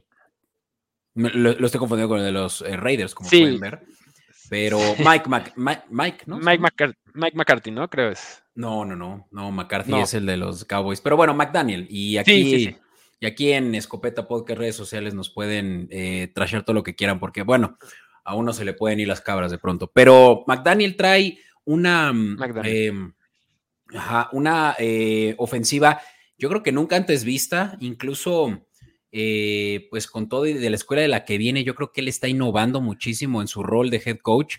[1.14, 3.84] lo, estoy confundiendo con el de los eh, Raiders, como pueden ver.
[4.50, 5.30] Pero Mike,
[5.90, 6.40] Mike, ¿no?
[6.40, 7.88] Mike, McCarthy, ¿no?
[7.90, 8.42] Creo es.
[8.56, 11.02] No, no, no, no, McCarthy es el de los Cowboys.
[11.02, 11.86] Pero bueno, McDaniel.
[11.92, 12.76] Y aquí
[13.19, 17.19] Y aquí en Escopeta Podcast, redes sociales, nos pueden eh, trashear todo lo que quieran,
[17.19, 17.77] porque bueno,
[18.23, 19.91] a uno se le pueden ir las cabras de pronto.
[19.91, 23.13] Pero McDaniel trae una, mm, em,
[24.34, 26.01] una eh, ofensiva,
[26.38, 28.67] yo creo que nunca antes vista, incluso
[29.12, 32.01] eh, pues con todo y de la escuela de la que viene, yo creo que
[32.01, 34.58] él está innovando muchísimo en su rol de head coach.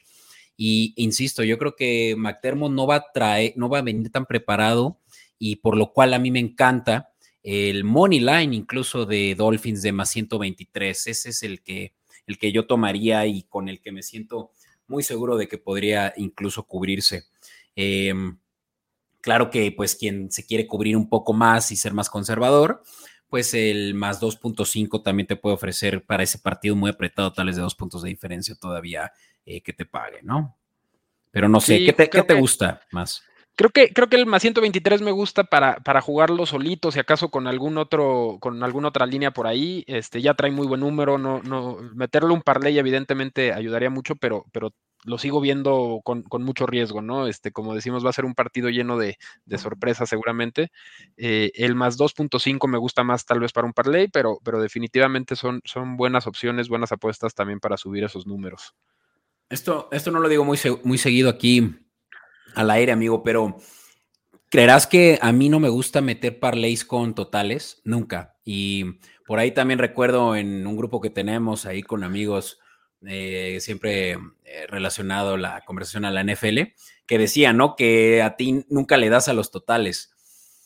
[0.57, 4.27] Y insisto, yo creo que McDermott no va a traer, no va a venir tan
[4.27, 4.99] preparado
[5.39, 7.11] y por lo cual a mí me encanta
[7.43, 11.07] el money line incluso de Dolphins de más 123.
[11.07, 11.95] Ese es el que,
[12.27, 14.53] el que yo tomaría y con el que me siento
[14.87, 17.25] muy seguro de que podría incluso cubrirse.
[17.77, 18.39] Em,
[19.21, 22.83] claro que pues quien se quiere cubrir un poco más y ser más conservador,
[23.29, 27.63] pues el más 2.5 también te puede ofrecer para ese partido muy apretado, tales de
[27.63, 29.13] dos puntos de diferencia todavía
[29.45, 30.57] eh, que te pague, ¿no?
[31.31, 33.23] Pero no sé, ¿qué te, ¿qué te gusta más?
[33.59, 37.29] Creo que, creo que el más 123 me gusta para, para jugarlo solito, si acaso
[37.29, 39.83] con algún otro, con alguna otra línea por ahí.
[39.89, 44.45] Este, ya trae muy buen número, no, no, meterle un parlay evidentemente ayudaría mucho, pero,
[44.53, 47.27] pero lo sigo viendo con, mucho riesgo, ¿no?
[47.27, 50.71] Este, como decimos, va a ser un partido lleno de, de sorpresas seguramente.
[51.17, 55.35] Eh, el más 2.5 me gusta más tal vez para un parlay, pero, pero definitivamente
[55.35, 58.77] son, son buenas opciones, buenas apuestas también para subir esos números.
[59.51, 61.88] Esto, esto no lo digo muy, muy seguido aquí
[62.55, 63.57] al aire, amigo, pero
[64.51, 68.37] creerás que a mí no me gusta meter parlays con totales, nunca.
[68.45, 72.61] Y por ahí también recuerdo en un grupo que tenemos ahí con amigos,
[73.07, 74.13] eh, siempre
[74.45, 76.75] eh, relacionado la conversación a la NFL,
[77.07, 77.77] que decía, ¿no?
[77.77, 80.13] Que a ti nunca le das a los totales.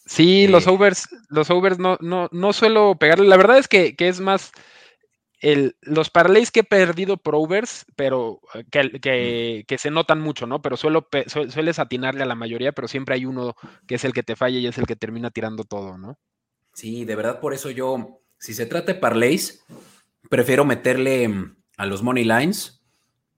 [0.06, 3.28] Sí, los eh, overs, los overs no, no, no suelo pegarle.
[3.28, 4.52] La verdad es que, que es más,
[5.42, 10.62] los parlays que he perdido por overs, pero eh, que, se notan mucho, ¿no?
[10.62, 14.22] Pero suelo, sueles atinarle a la mayoría, pero siempre hay uno que es el que
[14.22, 16.18] te falla y es el que termina tirando todo, ¿no?
[16.72, 19.64] Sí, de verdad, por eso yo, si se trata de parlays,
[20.30, 22.80] prefiero meterle mm, a los money lines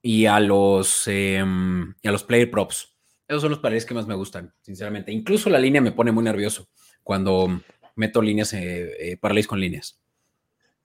[0.02, 2.94] y a los, em, a los player props.
[3.26, 5.10] Esos son los parlays que más me gustan, sinceramente.
[5.10, 6.68] Incluso la línea me pone muy nervioso
[7.02, 7.62] cuando
[7.96, 10.03] meto líneas, eh, eh parlays con líneas.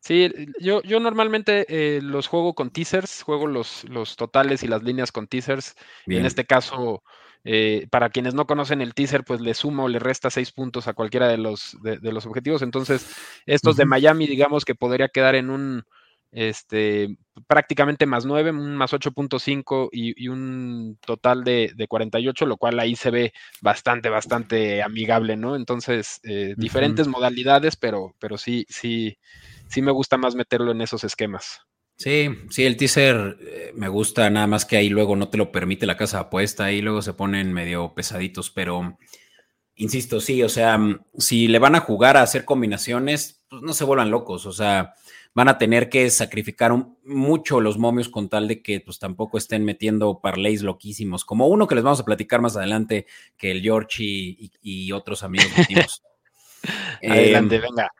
[0.01, 4.81] Sí, yo, yo normalmente eh, los juego con teasers, juego los, los totales y las
[4.83, 5.75] líneas con teasers.
[6.07, 7.03] En este caso,
[7.43, 10.87] eh, para quienes no conocen el teaser, pues le suma o le resta seis puntos
[10.87, 12.61] a cualquiera de los, de, los objetivos.
[12.61, 13.13] Entonces,
[13.45, 15.83] estos de Miami, digamos que podría quedar en un
[16.31, 22.57] este prácticamente más nueve, un más 8.5 y, y, un total de, de, 48, lo
[22.57, 25.55] cual ahí se ve bastante, bastante amigable, ¿no?
[25.55, 29.17] Entonces, eh, diferentes modalidades, pero, pero sí, sí
[29.69, 31.61] sí me gusta más meterlo en esos esquemas.
[31.95, 35.51] Sí, sí, el teaser eh, me gusta, nada más que ahí luego no te lo
[35.51, 38.97] permite la casa de apuesta, ahí luego se ponen medio pesaditos, pero
[39.75, 43.73] insisto, sí, o sea, mm, si le van a jugar a hacer combinaciones, pues no
[43.73, 44.93] se vuelvan locos, o sea,
[45.33, 49.63] van a tener que sacrificar mucho los momios con tal de que pues tampoco estén
[49.63, 53.05] metiendo parlays loquísimos, como uno que les vamos a platicar más adelante,
[53.37, 56.03] que el George y, otros amigos metimos.
[57.03, 57.91] adelante, em, venga.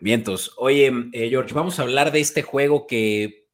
[0.00, 0.52] Vientos.
[0.58, 3.46] Oye, eh, George, vamos a hablar de este juego que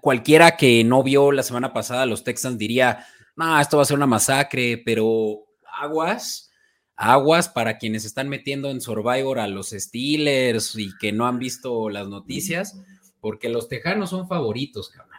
[0.00, 3.96] cualquiera que no vio la semana pasada los Texans diría, no, esto va a ser
[3.96, 5.46] una masacre, pero
[5.80, 6.50] aguas,
[6.96, 11.88] aguas para quienes están metiendo en Survivor a los Steelers y que no han visto
[11.90, 12.80] las noticias,
[13.20, 15.18] porque los Tejanos son favoritos, cabrón.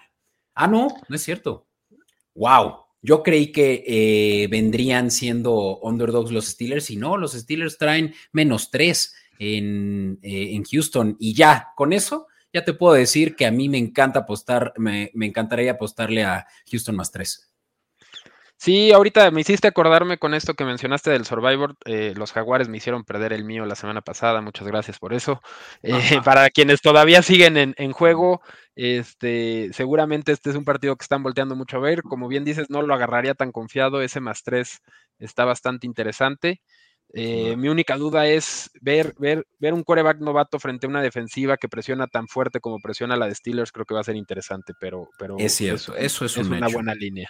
[0.53, 1.67] Ah, no, no es cierto.
[2.33, 2.77] Wow.
[3.01, 8.71] Yo creí que eh, vendrían siendo underdogs los Steelers y no, los Steelers traen menos
[8.71, 9.13] tres.
[9.39, 11.15] Eh, en, Houston.
[11.19, 15.11] Y ya, con eso, ya te puedo decir que a mí me encanta apostar, me,
[15.13, 17.51] encantaría apostarle a Houston más tres.
[18.59, 21.75] Sí, ahorita me hiciste acordarme con esto que mencionaste del Survivor.
[21.85, 24.41] Eh, los Jaguares me hicieron perder el mío la semana pasada.
[24.41, 25.41] Muchas gracias por eso.
[25.83, 28.41] Eh, para quienes todavía siguen en, en, juego,
[28.75, 32.01] este, seguramente este es un partido que están volteando mucho a ver.
[32.01, 34.01] Como bien dices, no lo agarraría tan confiado.
[34.01, 34.81] Ese más tres
[35.19, 36.59] está bastante interesante.
[37.13, 41.57] Eh, mi única duda es ver, ver, ver un coreback novato frente a una defensiva
[41.57, 44.73] que presiona tan fuerte como presiona la de Steelers, creo que va a ser interesante,
[44.77, 47.29] pero, pero es cierto, eso, es, una buena línea.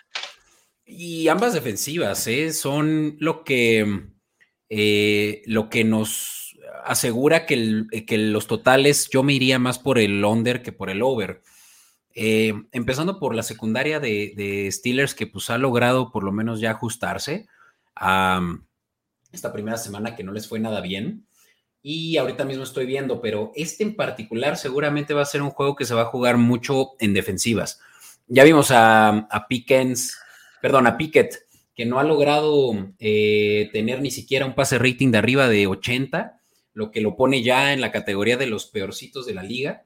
[0.90, 2.54] Y ambas defensivas ¿eh?
[2.54, 4.08] son lo que,
[4.70, 10.24] eh, lo que nos asegura que, que, los totales, yo me iría más por el
[10.24, 11.42] under que por el over.
[12.16, 16.72] empezando por la secundaria de, de, Steelers, que pues ha logrado por lo menos ya
[16.72, 17.48] ajustarse
[17.94, 18.40] a
[19.34, 21.28] esta primera semana que no les fue nada bien.
[21.82, 25.76] Y ahorita mismo estoy viendo, pero este en particular seguramente va a ser un juego
[25.76, 27.82] que se va a jugar mucho en defensivas.
[28.28, 30.18] Ya vimos a, a Pickens,
[30.62, 35.20] perdón, a Pickett, que no ha logrado eh, tener ni siquiera un pase rating de
[35.20, 36.40] arriba de 80.
[36.74, 39.84] lo que lo pone ya en la categoría de los peorcitos de la liga.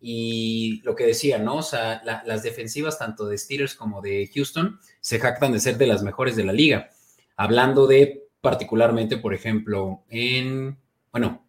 [0.00, 1.56] Y lo que decía, ¿no?
[1.56, 5.86] O sea, las defensivas tanto de Steelers como de Houston se jactan de ser de
[5.86, 6.90] las mejores de la liga.
[7.36, 10.76] Hablando de particularmente, por ejemplo, en,
[11.10, 11.48] bueno,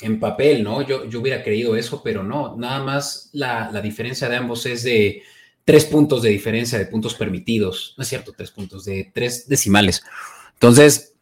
[0.00, 0.82] en papel, ¿no?
[0.82, 4.82] Yo, yo hubiera creído eso, pero no, nada más la, la diferencia de ambos es
[4.82, 5.22] de
[5.64, 7.94] tres puntos de diferencia de puntos permitidos.
[7.96, 10.02] No es cierto, tres puntos, de tres decimales.
[10.54, 11.14] Entonces,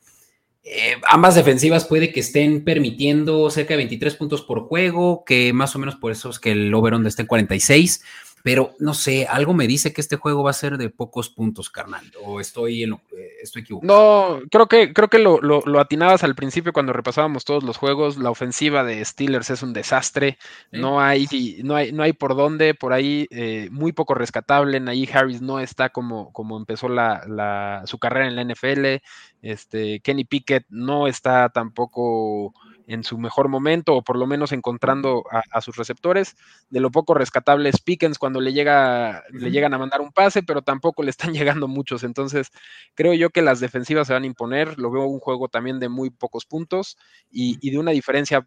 [0.65, 5.75] eh, ambas defensivas puede que estén permitiendo cerca de 23 puntos por juego, que más
[5.75, 8.03] o menos por eso es que el over-under está en 46
[8.43, 11.71] pero no sé, algo me dice que este juego va a ser de pocos puntos,
[11.71, 14.41] carnal, o estoy, en lo, eh, estoy equivocado.
[14.41, 18.17] No, creo que, creo que lo, lo, atinabas al principio cuando repasábamos todos los juegos,
[18.17, 20.39] la ofensiva de Steelers es un desastre,
[20.73, 21.27] no, hay,
[21.63, 25.61] no, hay, no hay por dónde, por ahí eh, muy poco rescatable, ahí Harris no
[25.61, 29.03] está como, como empezó la, la, su carrera en la NFL,
[29.43, 32.55] este, Kenny Pickett no está tampoco
[32.87, 36.37] en su mejor momento o por lo menos encontrando a, sus receptores.
[36.71, 40.42] De lo poco rescatable es Pickens cuando le, llega, le llegan a mandar un pase,
[40.42, 42.05] pero tampoco le están llegando muchos.
[42.05, 42.51] Entonces,
[42.95, 44.79] creo yo que las defensivas se van a imponer.
[44.79, 46.97] Lo veo un juego también de muy pocos puntos
[47.31, 48.47] y, de una diferencia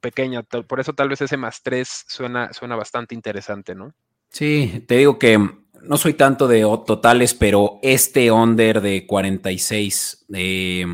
[0.00, 0.42] pequeña.
[0.42, 3.94] Por eso tal vez ese más tres suena, suena bastante interesante, ¿no?
[4.30, 5.38] Sí, te digo que
[5.82, 10.86] no soy tanto de totales, pero este under de 46 eh,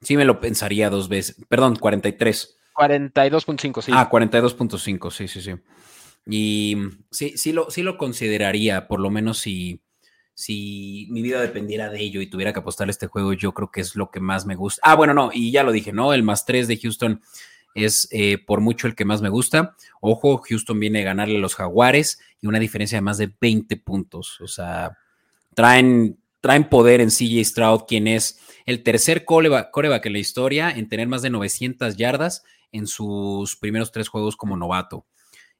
[0.00, 1.36] Sí me lo pensaría dos veces.
[1.48, 2.56] Perdón, 43.
[2.74, 3.92] 42.5, sí.
[3.94, 5.52] Ah, 42.5, sí, sí, sí.
[6.26, 6.76] Y
[7.10, 9.82] sí, sí lo, sí lo consideraría, por lo menos si,
[10.34, 13.80] si mi vida dependiera de ello y tuviera que apostar este juego, yo creo que
[13.80, 14.80] es lo que más me gusta.
[14.84, 16.14] Ah, bueno, no, y ya lo dije, ¿no?
[16.14, 17.20] El más 3 de Houston
[17.74, 19.76] es eh, por mucho el que más me gusta.
[20.00, 23.76] Ojo, Houston viene a ganarle a los Jaguares y una diferencia de más de 20
[23.78, 24.40] puntos.
[24.40, 24.96] O sea,
[25.54, 28.38] traen traen poder en CJ Stroud, quien es
[28.70, 33.90] el tercer coreback en la historia en tener más de 900 yardas en sus primeros
[33.90, 35.06] tres juegos como novato.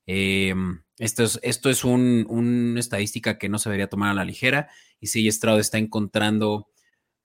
[0.07, 0.55] Eh,
[0.97, 4.69] esto es, esto es una estadística que no se debería tomar a la ligera
[5.01, 6.69] y CJ Stroud está encontrando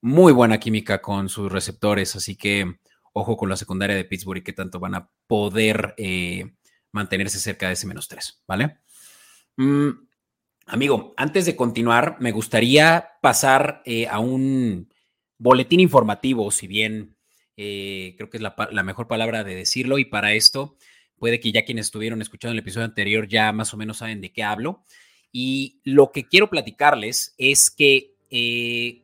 [0.00, 2.80] muy buena química con sus receptores, así que
[3.12, 6.52] ojo con la secundaria de Pittsburgh y qué tanto van a poder eh,
[6.90, 8.78] mantenerse cerca de ese menos tres, ¿vale?
[9.56, 9.90] Mm,
[10.68, 14.92] Amigo, antes de continuar, me gustaría pasar eh, a un
[15.38, 17.16] boletín informativo, si bien
[17.56, 20.76] eh, creo que es la, mejor palabra de decirlo, y para esto
[21.18, 24.32] puede que ya quienes estuvieron escuchando el episodio anterior ya más o menos saben de
[24.32, 24.82] qué hablo.
[25.32, 29.02] Y lo que quiero platicarles es que eh,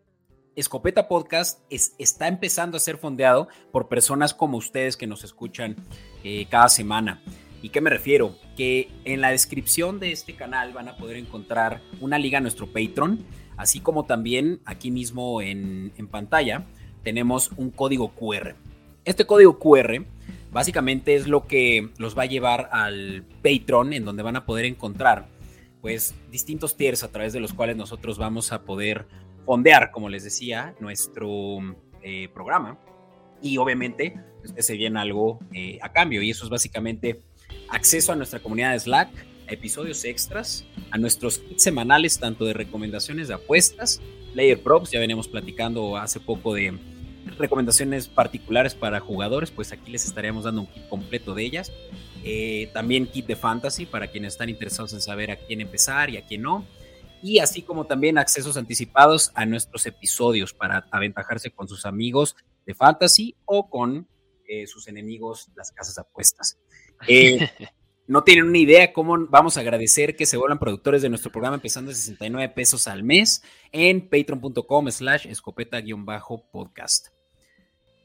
[0.56, 5.76] Escopeta Podcast está empezando a ser fondeado por personas como ustedes que nos escuchan
[6.50, 7.22] cada semana.
[7.62, 8.36] ¿Y qué me refiero?
[8.56, 12.66] Que en la descripción de este canal van a poder encontrar una liga a nuestro
[12.66, 13.24] Patreon,
[13.56, 16.66] así como también aquí mismo en, pantalla
[17.02, 18.54] tenemos un código QR.
[19.04, 20.04] Este código QR
[20.52, 24.64] básicamente es lo que los va a llevar al Patreon, en donde van a poder
[24.64, 25.26] encontrar
[25.80, 29.06] pues distintos tiers a través de los cuales nosotros vamos a poder
[29.44, 31.58] fondear, como les decía, nuestro
[32.02, 32.78] eh, programa.
[33.40, 36.22] Y obviamente, pues, se viene algo eh, a cambio.
[36.22, 37.22] Y eso es básicamente
[37.68, 39.08] acceso a nuestra comunidad de Slack,
[39.52, 44.00] episodios extras, a nuestros kits semanales, tanto de recomendaciones de apuestas,
[44.32, 46.78] Player Props, ya venimos platicando hace poco de
[47.38, 51.72] recomendaciones particulares para jugadores, pues aquí les estaríamos dando un kit completo de ellas.
[52.24, 56.16] Eh, también kit de fantasy para quienes están interesados en saber a quién empezar y
[56.16, 56.64] a quién no.
[57.22, 62.36] Y así como también accesos anticipados a nuestros episodios para aventajarse con sus amigos
[62.66, 64.08] de fantasy o con
[64.48, 66.58] eh, sus enemigos, las casas de apuestas.
[67.08, 67.50] Eh,
[68.06, 71.56] no tienen una idea cómo vamos a agradecer que se vuelvan productores de nuestro programa
[71.56, 77.08] empezando de 69 pesos al mes en patreon.com slash escopeta-podcast.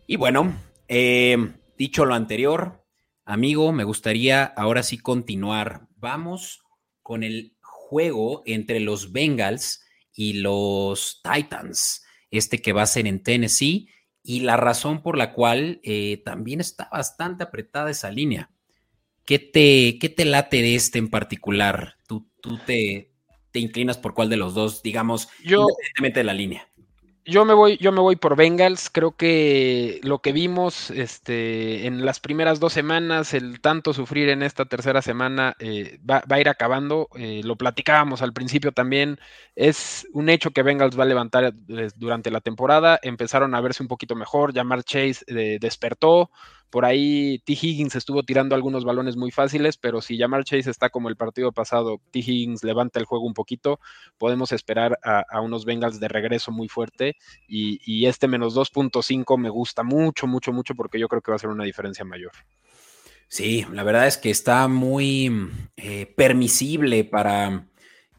[0.06, 0.56] Y bueno,
[0.88, 1.38] eh,
[1.78, 2.86] dicho lo anterior,
[3.26, 5.88] amigo, me gustaría ahora sí continuar.
[5.98, 6.64] Vamos
[7.02, 9.84] con el juego entre los Bengals
[10.14, 13.90] y los Titans, este que va a ser en Tennessee,
[14.24, 18.52] y la razón por la cual eh, también está bastante apretada esa línea.
[19.28, 21.96] ¿Qué te, qué te late de este en particular?
[22.08, 23.12] ¿Tú, tú te,
[23.52, 26.70] te inclinas por cuál de los dos, digamos, yo, independientemente de la línea?
[27.26, 28.90] Yo me voy, yo me voy por Bengals.
[28.90, 34.44] Creo que lo que vimos este, en las primeras dos semanas, el tanto sufrir en
[34.44, 37.10] esta tercera semana eh, va, a ir acabando.
[37.16, 39.20] Eh, lo platicábamos al principio también.
[39.56, 42.98] Es un hecho que Bengals va a levantar eh, durante la temporada.
[43.02, 44.54] Empezaron a verse un poquito mejor.
[44.54, 45.26] Llamar Chase
[45.60, 46.32] despertó
[46.70, 47.54] Por ahí T.
[47.54, 51.52] Higgins estuvo tirando algunos balones muy fáciles, pero si Jamar Chase está como el partido
[51.52, 52.20] pasado, T.
[52.20, 53.80] Higgins levanta el juego un poquito,
[54.18, 57.16] podemos esperar a, unos Bengals de regreso muy fuerte
[57.48, 61.40] y, este menos 2.5 me gusta mucho, mucho, mucho porque yo creo que va a
[61.40, 62.32] ser una diferencia mayor.
[63.28, 67.68] Sí, la verdad es que está muy eh, permisible para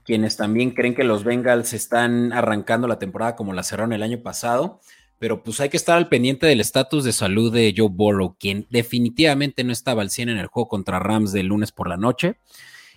[0.09, 4.23] quienes también creen que los Bengals están arrancando la temporada como la cerraron el año
[4.23, 4.81] pasado,
[5.19, 8.67] pero pues hay que estar al pendiente del estatus de salud de Joe Burrow, quien
[8.71, 12.37] definitivamente no estaba al 100 en el juego contra Rams del lunes por la noche.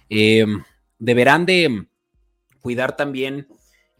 [0.09, 0.45] Eh,
[0.99, 1.87] deberán de
[2.61, 3.47] cuidar también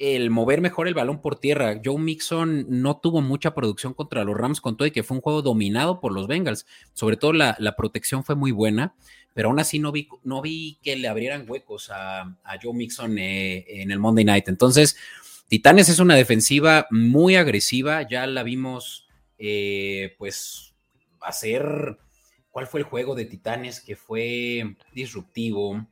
[0.01, 1.80] el mover mejor el balón por tierra.
[1.84, 5.22] Joe Mixon no tuvo mucha producción contra los Rams con todo y que fue un
[5.22, 6.65] juego dominado por los Bengals.
[6.93, 8.95] Sobre todo la, protección fue muy buena,
[9.34, 13.63] pero aún así no vi, no vi que le abrieran huecos a, Joe Mixon eh,
[13.67, 14.47] en el Monday Night.
[14.47, 14.97] Entonces,
[15.51, 18.07] Titanes es una defensiva muy agresiva.
[18.07, 20.73] Ya la vimos, eh, pues,
[21.19, 21.97] hacer.
[22.51, 25.85] ¿Cuál fue el juego de Titanes que fue disruptivo?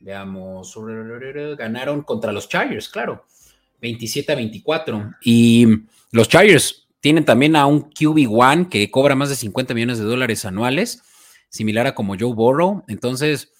[0.00, 0.76] Veamos,
[1.56, 3.24] ganaron contra los Chargers, claro.
[3.80, 5.14] 27 a 24.
[5.22, 5.64] Y
[6.10, 10.44] los Chargers tienen también a un QB1 que cobra más de 50 millones de dólares
[10.44, 11.04] anuales,
[11.50, 12.82] similar a como Joe Burrow.
[12.88, 13.52] Entonces,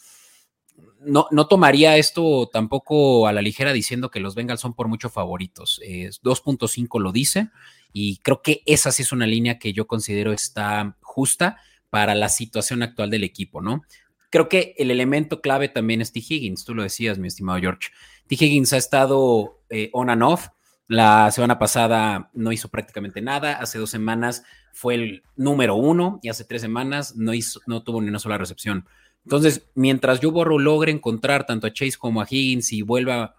[1.00, 5.08] no, no tomaría esto tampoco a la ligera diciendo que los Bengals son por mucho
[5.10, 5.80] favoritos.
[5.84, 7.50] 2.5 lo dice
[7.92, 11.58] y creo que esa sí es una línea que yo considero está justa
[11.90, 13.82] para la situación actual del equipo, ¿no?
[14.30, 16.20] Creo que el elemento clave también es T.
[16.20, 17.88] Higgins, tú lo decías, mi estimado George.
[18.26, 18.34] T.
[18.34, 20.48] Higgins ha estado eh, on and off.
[20.86, 23.54] La semana pasada no hizo prácticamente nada.
[23.54, 28.02] Hace dos semanas fue el número uno y hace tres semanas no, hizo, no tuvo
[28.02, 28.86] ni una sola recepción.
[29.28, 33.34] Entonces, mientras Joe Burrow logre encontrar tanto a Chase como a Higgins y vuelva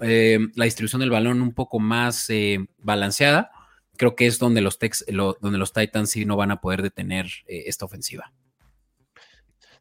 [0.00, 3.52] eh, la distribución del balón un poco más eh, balanceada,
[3.96, 4.76] creo que es donde los,
[5.40, 8.32] donde los Titans sí no van a poder detener esta ofensiva.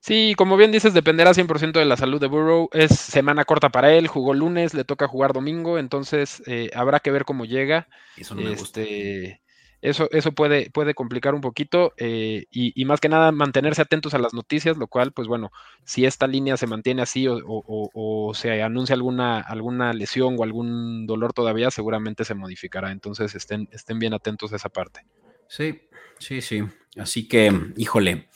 [0.02, 2.70] Sí, como bien dices, dependerá 100% de la salud de Burrow.
[2.72, 7.12] Es semana corta para él, jugó lunes, le toca jugar domingo, entonces eh, habrá que
[7.12, 7.88] ver cómo llega.
[8.16, 9.42] Eso no este,
[9.82, 14.20] Eso, eso puede, puede complicar un poquito eh, y, más que nada mantenerse atentos a
[14.20, 15.52] las noticias, lo cual, pues bueno,
[15.86, 21.34] si esta línea se mantiene así o, se anuncia alguna, alguna lesión o algún dolor
[21.34, 22.92] todavía, seguramente se modificará.
[22.92, 25.06] Entonces estén, estén bien atentos a esa parte.
[25.48, 25.80] Sí,
[26.20, 26.62] sí, sí.
[26.98, 28.28] Así que, híjole,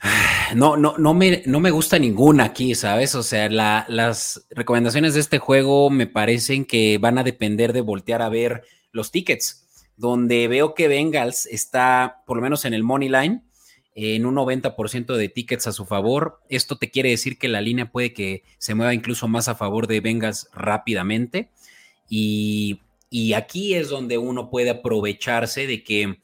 [0.54, 3.14] no, no, no me, no me gusta ninguna aquí, ¿sabes?
[3.14, 8.22] O sea, las recomendaciones de este juego me parecen que van a depender de voltear
[8.22, 9.67] a ver los tickets,
[9.98, 13.42] donde veo que Bengals está, por lo menos en el money line,
[13.94, 16.40] en un 90% de tickets a su favor.
[16.48, 19.88] Esto te quiere decir que la línea puede que se mueva incluso más a favor
[19.88, 21.50] de Bengals rápidamente.
[22.08, 22.80] Y,
[23.34, 26.18] aquí es donde uno puede aprovecharse de que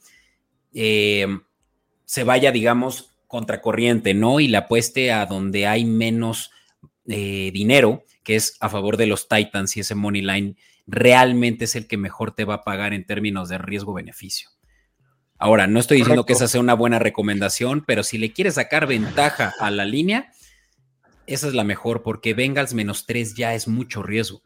[0.73, 1.27] eh,
[2.05, 4.39] se vaya, digamos, contracorriente, ¿no?
[4.39, 6.51] Y la apueste a donde hay menos
[7.07, 10.55] eh, dinero, que es a favor de los Titans y ese money line
[10.87, 14.49] realmente es el que mejor te va a pagar en términos de riesgo-beneficio.
[15.37, 18.87] Ahora, no estoy diciendo que esa sea una buena recomendación, pero si le quieres sacar
[18.87, 20.31] ventaja a la línea,
[21.27, 24.41] esa es la mejor, porque Bengals menos 3 ya es mucho riesgo.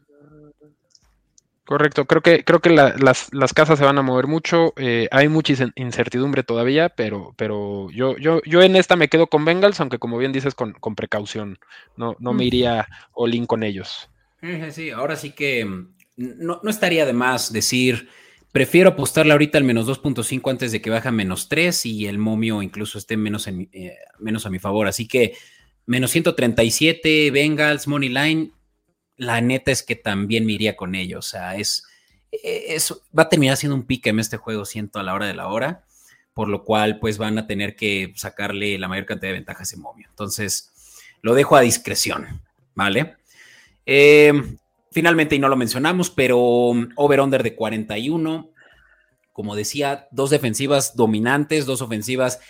[1.64, 5.54] Correcto, creo que, creo que las, casas se van a mover mucho, eh, hay mucha
[5.76, 10.18] incertidumbre todavía, pero, pero yo, yo, yo en esta me quedo con Bengals, aunque como
[10.18, 11.60] bien dices, con, precaución,
[11.96, 14.10] no, no me iría all in con ellos.
[14.72, 15.64] Sí, ahora sí que
[16.20, 18.08] no, estaría de más decir,
[18.52, 22.18] prefiero apostarle ahorita al menos 2.5 antes de que baje a menos 3 y el
[22.18, 25.34] momio incluso esté menos, eh, menos a mi favor, así que
[25.86, 28.52] menos 137, Bengals, Money Line,
[29.16, 31.26] la neta es que también me iría con ellos.
[31.26, 31.84] O sea, es,
[33.18, 35.48] va a terminar siendo un pique en este juego, siento, a la hora de la
[35.48, 35.84] hora,
[36.34, 39.64] por lo cual, pues van a tener que sacarle la mayor cantidad de ventajas a
[39.64, 40.06] ese momio.
[40.10, 40.70] Entonces,
[41.22, 42.40] lo dejo a discreción,
[42.74, 43.16] ¿vale?
[43.84, 44.58] Em,
[44.90, 46.38] finalmente, y no lo mencionamos, pero
[46.96, 48.50] over-under de 41.
[49.32, 52.40] Como decía, dos defensivas dominantes, dos ofensivas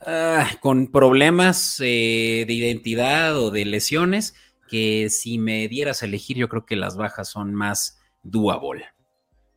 [0.00, 4.34] ah, con problemas eh, de identidad o de lesiones
[4.68, 8.86] que si me dieras a elegir, yo creo que las bajas son más doable.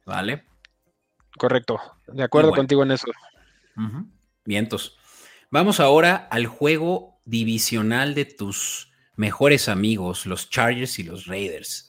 [0.06, 0.46] ¿Vale?
[1.38, 1.80] Correcto.
[2.08, 3.08] De acuerdo contigo en eso.
[4.46, 4.98] Vientos.
[5.52, 11.89] Vamos ahora al juego divisional de tus mejores amigos, los Chargers y los Raiders.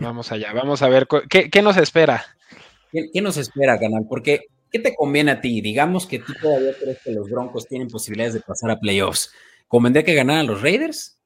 [0.00, 2.24] Vamos allá, vamos a ver qué, nos espera.
[2.90, 4.04] ¿Qué, nos espera, canal?
[4.08, 5.60] Porque, ¿qué te conviene a ti?
[5.60, 9.32] Digamos que tú todavía crees que los Broncos tienen posibilidades de pasar a playoffs.
[9.66, 11.18] ¿Convendría que ganaran los Raiders?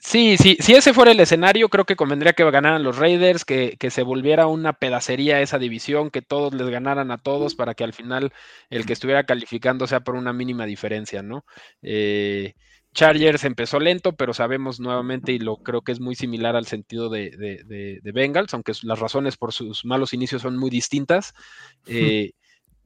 [0.00, 3.76] Sí, sí, si ese fuera el escenario, creo que convendría que ganaran los Raiders, que,
[3.76, 7.82] que, se volviera una pedacería esa división, que todos les ganaran a todos para que
[7.82, 8.32] al final
[8.70, 11.44] el que estuviera calificando sea por una mínima diferencia, ¿no?
[11.82, 12.54] Eh,
[12.92, 17.08] Chargers empezó lento, pero sabemos nuevamente, y lo creo que es muy similar al sentido
[17.08, 21.32] de, de, Bengals, aunque las razones por sus malos inicios son muy distintas.
[21.86, 22.32] Eh,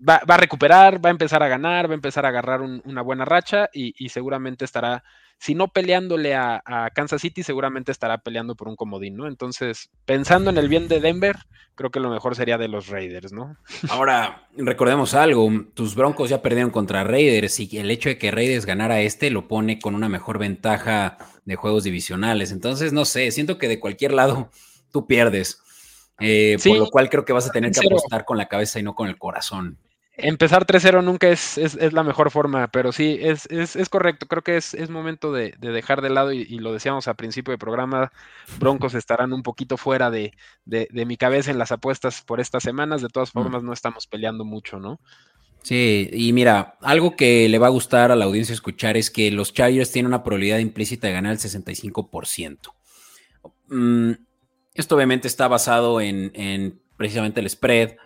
[0.09, 3.24] va, a recuperar, va a empezar a ganar, va a empezar a agarrar una buena
[3.24, 5.05] racha y, y seguramente estará
[5.38, 6.62] si no peleándole a,
[6.94, 9.26] Kansas City, seguramente estará peleando por un comodín, ¿no?
[9.26, 11.36] Entonces, pensando en el bien de Denver,
[11.74, 13.57] creo que lo mejor sería de los Raiders, ¿no?
[13.90, 18.64] Ahora, recordemos algo, tus Broncos ya perdieron contra Raiders y el hecho de que Raiders
[18.64, 22.50] ganara este lo pone con una mejor ventaja de juegos divisionales.
[22.50, 24.50] Entonces, no sé, siento que de cualquier lado
[24.92, 25.61] tú pierdes.
[26.20, 28.84] Eh, por lo cual creo que vas a tener que apostar con la cabeza y
[28.84, 29.78] no con el corazón
[30.17, 34.27] empezar 3-0 nunca es, es, la mejor forma, pero sí, es, es correcto.
[34.27, 38.12] Creo que es, momento de, dejar de lado, y, lo decíamos a principio de programa,
[38.59, 40.33] Broncos estarán un poquito fuera de,
[40.65, 43.03] mi cabeza en las apuestas por estas semanas.
[43.03, 43.39] De todas mm.
[43.39, 45.01] formas, no estamos peleando mucho, ¿no?
[45.62, 49.31] Sí, y mira, algo que le va a gustar a la audiencia escuchar es que
[49.31, 52.59] los Chargers tienen una probabilidad implícita de ganar el 65%.
[53.69, 54.12] Mm,
[54.75, 57.97] esto obviamente está basado en, en precisamente el spread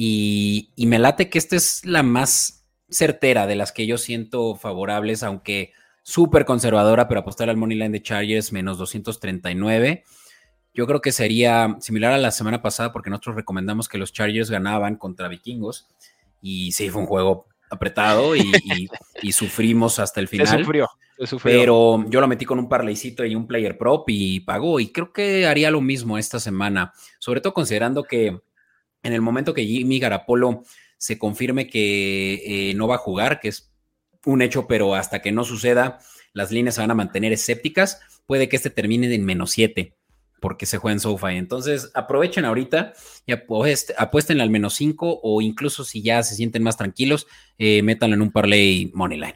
[0.00, 5.24] y, me late que esta es la más certera de las que yo siento favorables,
[5.24, 5.72] aunque
[6.04, 10.04] súper conservadora, pero apostar al Money Line de Chargers menos 239.
[10.72, 14.50] Yo creo que sería similar a la semana pasada porque nosotros recomendamos que los Chargers
[14.50, 15.88] ganaban contra vikingos
[16.40, 18.52] y sí, fue un juego apretado y,
[19.32, 20.46] sufrimos hasta el final.
[20.46, 20.88] Se sufrió,
[21.42, 25.12] Pero yo lo metí con un parlaycito y un player prop y pagó y creo
[25.12, 28.38] que haría lo mismo esta semana, sobre todo considerando que
[29.02, 30.62] en el momento que Jimmy Garapolo
[30.96, 33.72] se confirme que eh, no va a jugar, que es
[34.24, 35.98] un hecho, pero hasta que no suceda,
[36.32, 39.94] las líneas se van a mantener escépticas, puede que este termine en menos 7
[40.40, 41.36] porque se juega en SoFi.
[41.36, 42.92] Entonces, aprovechen ahorita
[43.26, 47.26] y apuesten al menos 5 o incluso si ya se sienten más tranquilos,
[47.58, 49.34] eh, métanlo en un parlay moneyline.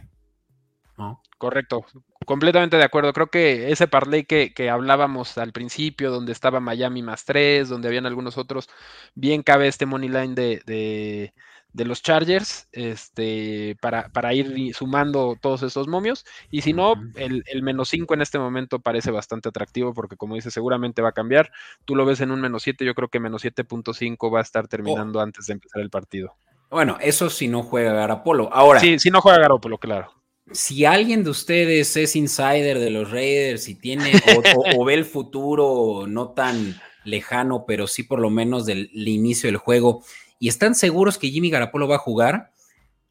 [1.38, 1.84] Correcto,
[2.24, 3.12] completamente de acuerdo.
[3.12, 8.06] Creo que ese parlay que, hablábamos al principio, donde estaba Miami más 3, donde habían
[8.06, 8.68] algunos otros,
[9.14, 11.32] bien cabe este money line de,
[11.74, 16.24] los Chargers este, para, para, ir sumando todos esos momios.
[16.50, 20.50] Y si no, el, menos 5 en este momento parece bastante atractivo porque, como dice,
[20.50, 21.50] seguramente va a cambiar.
[21.84, 24.68] Tú lo ves en un menos 7, yo creo que menos 7.5 va a estar
[24.68, 25.22] terminando oh.
[25.22, 26.36] antes de empezar el partido.
[26.70, 28.48] Bueno, eso si no juega Garapolo.
[28.52, 28.80] Ahora.
[28.80, 30.21] Sí, si no juega Garapolo, claro
[30.52, 34.12] si alguien de ustedes es insider de los Raiders y tiene
[34.76, 39.56] o, ve el futuro no tan lejano, pero sí por lo menos del inicio del
[39.56, 40.04] juego,
[40.38, 42.52] y están seguros que Jimmy Garapolo va a jugar,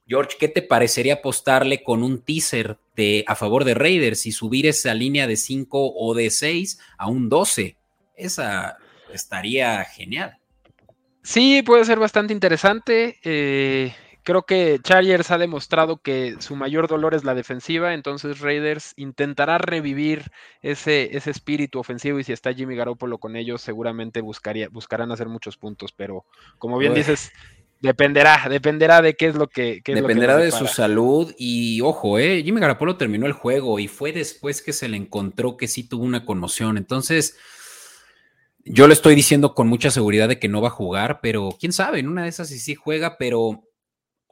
[0.07, 4.67] George, ¿qué te parecería apostarle con un teaser de, a favor de Raiders y subir
[4.67, 7.77] esa línea de 5 o de 6 a un 12?
[8.17, 8.77] Esa
[9.13, 10.37] estaría genial.
[11.23, 13.19] Sí, puede ser bastante interesante.
[13.23, 18.93] Eh, Creo que Chargers ha demostrado que su mayor dolor es la defensiva, entonces Raiders
[18.95, 24.69] intentará revivir ese, ese espíritu ofensivo y si está Jimmy Garoppolo con ellos, seguramente buscaría,
[24.69, 26.23] buscarán hacer muchos puntos, pero
[26.59, 27.31] como bien dices,
[27.79, 29.81] dependerá, dependerá de qué es lo que...
[29.83, 34.61] dependerá de su salud y ojo, eh, Jimmy Garoppolo terminó el juego y fue después
[34.61, 37.37] que se le encontró que sí tuvo una conmoción, entonces...
[38.63, 41.73] Yo le estoy diciendo con mucha seguridad de que no va a jugar, pero quién
[41.73, 43.63] sabe, en una de esas sí sí juega, pero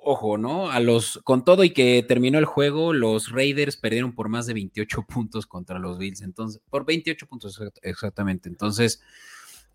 [0.03, 0.69] ojo, ¿no?
[0.69, 4.53] A los, con todo y que terminó el juego, los Raiders perdieron por más de
[4.53, 6.21] 28 puntos contra los Bills.
[6.21, 8.49] Entonces, por 28 puntos exactamente.
[8.49, 9.01] Entonces,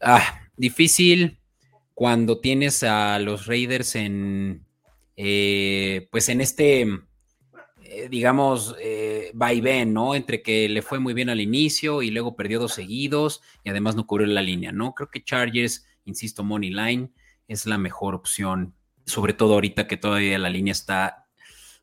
[0.00, 1.38] ah, difícil
[1.94, 4.66] cuando tienes a los Raiders en,
[5.16, 6.82] eh, pues en este,
[7.84, 10.14] eh, digamos, eh, vaivén, ¿no?
[10.14, 13.94] Entre que le fue muy bien al inicio y luego perdió dos seguidos y además
[13.94, 14.94] no cubrió la línea, ¿no?
[14.94, 17.12] Creo que Chargers, insisto, Money Line
[17.46, 18.74] es la mejor opción
[19.06, 21.26] sobre todo ahorita que todavía la línea está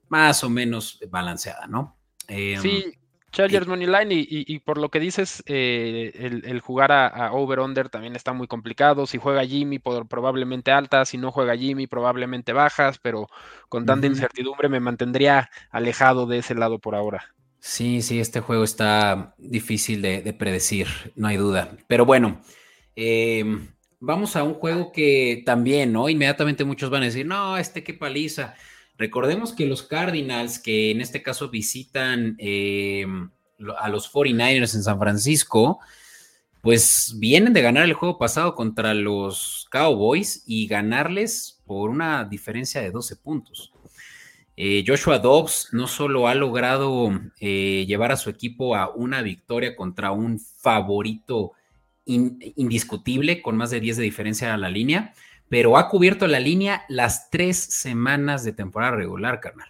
[0.09, 1.97] más o menos balanceada, ¿no?
[2.27, 2.97] Em, sí,
[3.31, 8.15] Chargers Money Line y, y, por lo que dices, eh, el, jugar a, over-under también
[8.15, 9.07] está muy complicado.
[9.07, 13.29] Si juega Jimmy, probablemente altas, si no juega Jimmy, probablemente bajas, pero
[13.69, 17.33] con tanta incertidumbre me mantendría alejado de ese lado por ahora.
[17.59, 21.71] Sí, sí, este juego está difícil de, de predecir, no hay duda.
[21.87, 22.41] Pero bueno,
[22.95, 23.45] eh,
[24.01, 26.09] vamos a un juego que también, ¿no?
[26.09, 28.55] Inmediatamente muchos van a decir, no, este qué paliza.
[28.97, 33.05] Recordemos que los Cardinals, que en este caso visitan eh,
[33.77, 35.79] a los 49ers en San Francisco,
[36.61, 42.81] pues vienen de ganar el juego pasado contra los Cowboys y ganarles por una diferencia
[42.81, 43.71] de 12 puntos.
[44.57, 49.75] Eh, Joshua Dobbs no solo ha logrado eh, llevar a su equipo a una victoria
[49.75, 51.53] contra un favorito
[52.11, 55.13] indiscutible con más de 10 de diferencia a la línea,
[55.49, 59.69] pero ha cubierto la línea las tres semanas de temporada regular, carnal.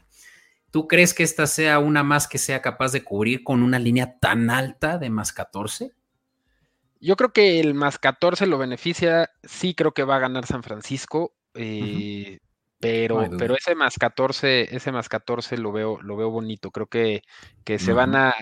[0.71, 4.17] ¿Tú crees que esta sea una más que sea capaz de cubrir con una línea
[4.19, 5.91] tan alta de más 14?
[7.01, 10.63] Yo creo que el más 14 lo beneficia, sí creo que va a ganar San
[10.63, 11.33] Francisco.
[11.55, 12.39] Eh,
[12.81, 16.71] pero, pero ese más 14, ese más 14 lo veo, lo veo bonito.
[16.71, 17.21] Creo que,
[17.63, 18.33] que se van a,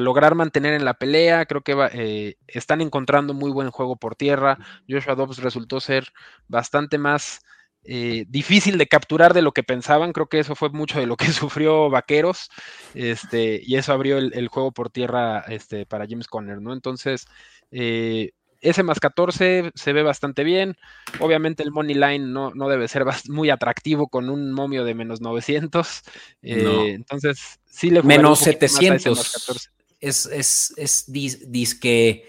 [0.00, 1.44] lograr mantener en la pelea.
[1.44, 4.58] Creo que eh, están encontrando muy buen juego por tierra.
[4.88, 6.08] Joshua Dobbs resultó ser
[6.48, 7.42] bastante más
[7.84, 10.14] eh, difícil de capturar de lo que pensaban.
[10.14, 12.48] Creo que eso fue mucho de lo que sufrió Vaqueros.
[12.94, 16.72] Este, y eso abrió el, juego por tierra este, para James Conner, ¿no?
[16.72, 17.26] Entonces,
[17.70, 18.32] eh,
[18.62, 20.76] ese más 14 se ve bastante bien.
[21.18, 25.20] Obviamente el money line no, no debe ser muy atractivo con un momio de menos
[25.20, 26.02] 900.
[26.42, 29.70] Eh, entonces, sí le Menos 700.
[30.00, 32.24] Es, es, es disque.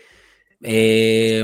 [0.62, 1.44] Eh,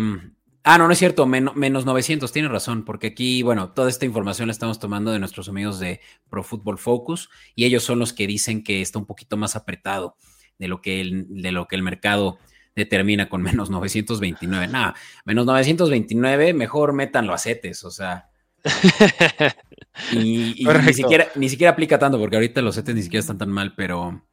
[0.63, 4.47] ah, no, no es cierto, menos 900, tiene razón, porque aquí, bueno, toda esta información
[4.47, 8.27] la estamos tomando de nuestros amigos de Pro Football Focus y ellos son los que
[8.27, 10.15] dicen que está un poquito más apretado
[10.57, 12.39] de lo que el, de lo que el mercado
[12.85, 14.67] termina con menos 929.
[14.67, 18.29] Nada, menos 929, mejor métanlo a setes, o sea.
[20.11, 23.49] y, ni, siquiera, ni siquiera aplica tanto, porque ahorita los setes ni siquiera están tan
[23.49, 24.23] mal, pero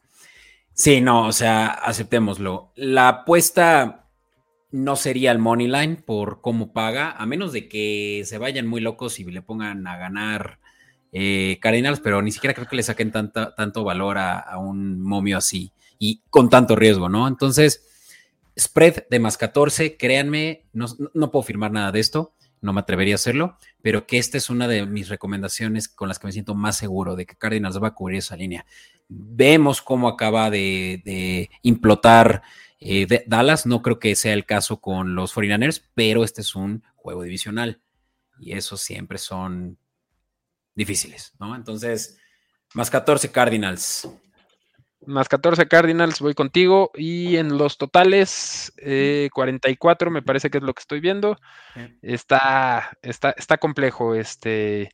[0.73, 2.73] sí, no, o sea, aceptémoslo.
[2.77, 4.09] La apuesta
[4.71, 8.81] no sería el money line por cómo paga, a menos de que se vayan muy
[8.81, 10.59] locos y le pongan a ganar
[11.13, 15.01] eh, Cardinals, pero ni siquiera creo que le saquen tanta, tanto valor a, a un
[15.01, 17.29] momio así y con tanto riesgo, ¿no?
[17.29, 17.87] Entonces,
[18.59, 23.17] Spread de más 14, créanme, no, puedo firmar nada de esto, no me atrevería a
[23.17, 26.77] hacerlo, pero que esta es una de mis recomendaciones con las que me siento más
[26.77, 28.65] seguro de que Cardinals va a cubrir esa línea.
[29.09, 32.43] Vemos cómo acaba de, implotar
[32.81, 36.83] eh, Dallas, no creo que sea el caso con los 49ers, pero este es un
[36.95, 37.81] juego divisional
[38.39, 39.79] y esos siempre son
[40.75, 41.55] difíciles, ¿no?
[41.57, 42.19] Entonces,
[42.75, 44.09] más 14 Cardinals
[45.07, 46.91] más 14 Cardinals, voy contigo.
[46.95, 48.73] Y en los totales,
[49.33, 51.39] 44 eh, me parece que es lo que estoy viendo.
[52.03, 54.15] Está, está, está complejo.
[54.15, 54.91] Este,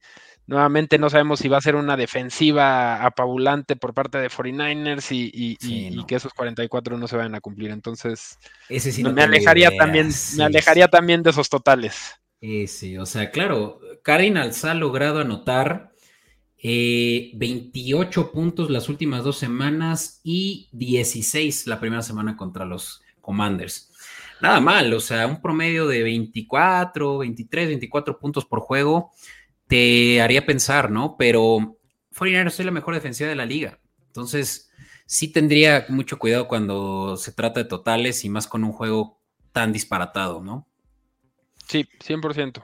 [0.46, 6.04] nuevamente no sabemos si va a ser una defensiva apabulante por parte de 49ers y,
[6.06, 7.70] que esos 44 no se vayan a cumplir.
[7.70, 8.38] Entonces,
[8.68, 12.14] me alejaría también, me alejaría también de esos totales.
[12.40, 15.91] Sí, o sea, claro, Cardinals ha logrado anotar
[16.62, 23.92] 28 eh, puntos las últimas dos semanas y 16 la primera semana contra los Commanders.
[24.40, 29.12] Nada mal, o sea, un promedio de 24, 23, 24 puntos por juego
[29.66, 31.16] te haría pensar, ¿no?
[31.16, 31.78] Pero
[32.16, 33.78] 49 es la mejor defensiva de la liga.
[34.08, 34.70] Entonces,
[35.06, 39.20] sí tendría mucho cuidado cuando se trata de totales y más con un juego
[39.52, 40.66] tan disparatado, ¿no?
[41.68, 42.62] Sí, 100%.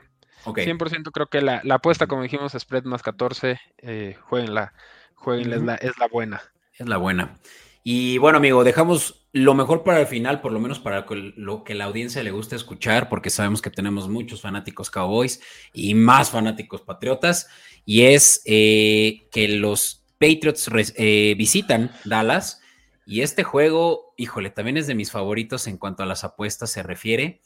[0.54, 4.72] 100% creo que la, apuesta, como dijimos, spread más 14, eh, jueguenla,
[5.14, 6.42] jueguenla, es, la, es la buena.
[6.74, 7.38] Es la buena.
[7.82, 11.74] Y bueno, amigo, dejamos lo mejor para el final, por lo menos para lo que
[11.74, 15.40] la audiencia le gusta escuchar, porque sabemos que tenemos muchos fanáticos Cowboys
[15.72, 17.48] y más fanáticos Patriotas,
[17.84, 22.60] y es eh, que los Patriots eh, visitan Dallas,
[23.06, 26.82] y este juego, híjole, también es de mis favoritos en cuanto a las apuestas se
[26.82, 27.40] refiere,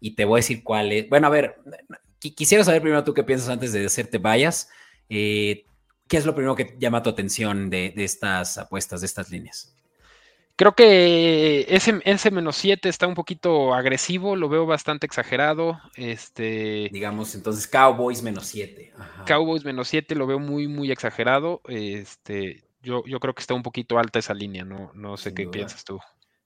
[0.00, 1.08] y te voy a decir cuál es.
[1.08, 1.56] Bueno, a ver,
[2.30, 4.70] quisiera saber primero tú qué piensas antes de hacerte vayas.
[5.08, 5.64] Eh,
[6.08, 9.74] ¿Qué es lo primero que llama tu atención de, estas apuestas, de estas líneas?
[10.56, 15.80] Creo que ese, ese menos 7 está un poquito agresivo, lo veo bastante exagerado.
[15.96, 18.92] Este, Digamos, entonces Cowboys menos 7.
[19.26, 21.62] Cowboys menos 7 lo veo muy, muy exagerado.
[21.66, 25.46] Este, yo, yo creo que está un poquito alta esa línea, no, no sé qué
[25.46, 25.98] piensas tú.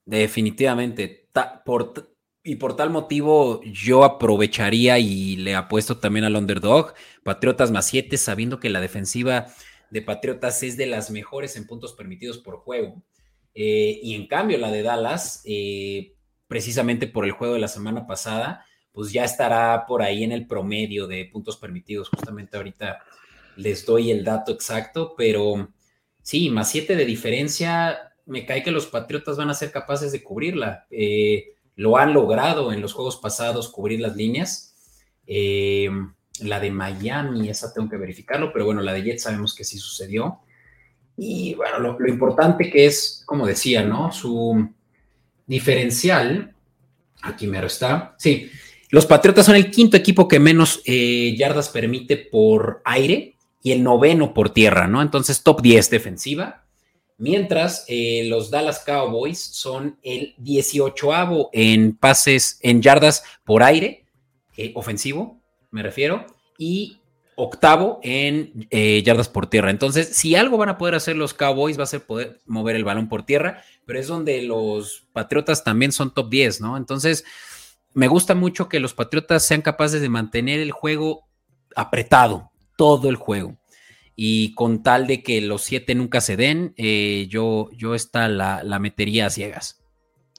[0.05, 1.29] Definitivamente.
[1.65, 2.16] por,
[2.47, 6.95] y por tal motivo yo aprovecharía y le apuesto también al underdog,
[7.25, 9.49] Patriotas más 7, sabiendo que la defensiva
[9.91, 13.03] de Patriotas es de las mejores en puntos permitidos por juego.
[13.53, 16.15] Eh, y en cambio la de Dallas, eh,
[16.47, 20.47] precisamente por el juego de la semana pasada, pues ya estará por ahí en el
[20.47, 22.11] promedio de puntos permitidos.
[22.11, 23.03] Justamente ahorita
[23.57, 25.69] les doy el dato exacto, pero
[26.23, 30.23] sí, más 7 de diferencia, me cae que los Patriotas van a ser capaces de
[30.23, 30.87] cubrirla.
[30.91, 34.75] Eh, lo han logrado en los juegos pasados cubrir las líneas.
[35.27, 35.91] Eh,
[36.41, 39.79] la de Miami, esa tengo que verificarlo, pero bueno, la de Jets sabemos que sí
[39.79, 40.41] sucedió.
[41.17, 44.13] Y bueno, lo, importante que es, como decía, ¿no?
[44.13, 44.69] Su
[45.47, 46.55] diferencial,
[47.23, 48.51] aquí me está, sí,
[48.91, 53.83] los Patriotas son el quinto equipo que menos eh, yardas permite por aire y el
[53.83, 55.03] noveno por tierra, ¿no?
[55.03, 56.66] Entonces, top 10 defensiva.
[57.19, 64.05] Mientras eh, los Dallas Cowboys son el 18 en pases, en yardas por aire,
[64.57, 65.41] eh, ofensivo,
[65.71, 66.27] me refiero,
[66.59, 67.01] y
[67.37, 69.71] octavo en eh, yardas por tierra.
[69.71, 72.85] Entonces, si algo van a poder hacer los Cowboys, va a ser poder mover el
[72.85, 76.77] balón por tierra, pero es donde los Patriotas también son top 10, ¿no?
[76.77, 77.25] Entonces,
[77.95, 81.27] me gusta mucho que los Patriotas sean capaces de mantener el juego
[81.75, 83.57] apretado, todo el juego.
[84.17, 88.63] Y con tal de que los siete nunca se den, eh, yo, yo esta la,
[88.65, 89.87] la metería a ciegas.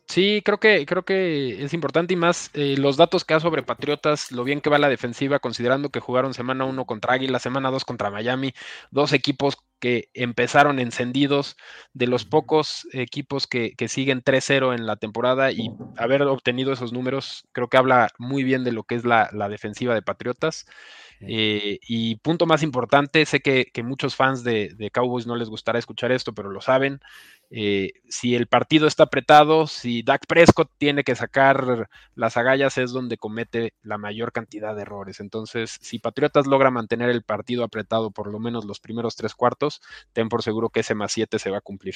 [0.09, 3.61] Sí, creo que, creo que es importante y más eh, los datos que da sobre
[3.61, 7.71] Patriotas, lo bien que va la defensiva, considerando que jugaron semana uno contra Águila, semana
[7.71, 8.53] dos contra Miami,
[8.89, 11.57] dos equipos que empezaron encendidos,
[11.93, 16.93] de los pocos equipos que, que siguen 3-0 en la temporada y haber obtenido esos
[16.93, 20.65] números, creo que habla muy bien de lo que es la, la defensiva de Patriotas.
[21.21, 25.79] Eh, y punto más importante, sé que, que muchos fans de, Cowboys no les gustará
[25.79, 26.99] escuchar esto, pero lo saben.
[27.49, 32.91] Eh, si el partido está apretado, si Dak Prescott tiene que sacar las agallas, es
[32.91, 35.19] donde comete la mayor cantidad de errores.
[35.19, 39.81] Entonces, si Patriotas logra mantener el partido apretado por lo menos los primeros tres cuartos,
[40.13, 41.95] ten por seguro que ese más siete se va a cumplir.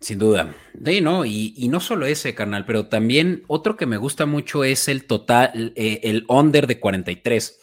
[0.00, 0.54] Sin duda.
[0.82, 4.64] Sí, no, y, y, no solo ese, carnal, pero también otro que me gusta mucho
[4.64, 7.60] es el total, eh, el under de 43.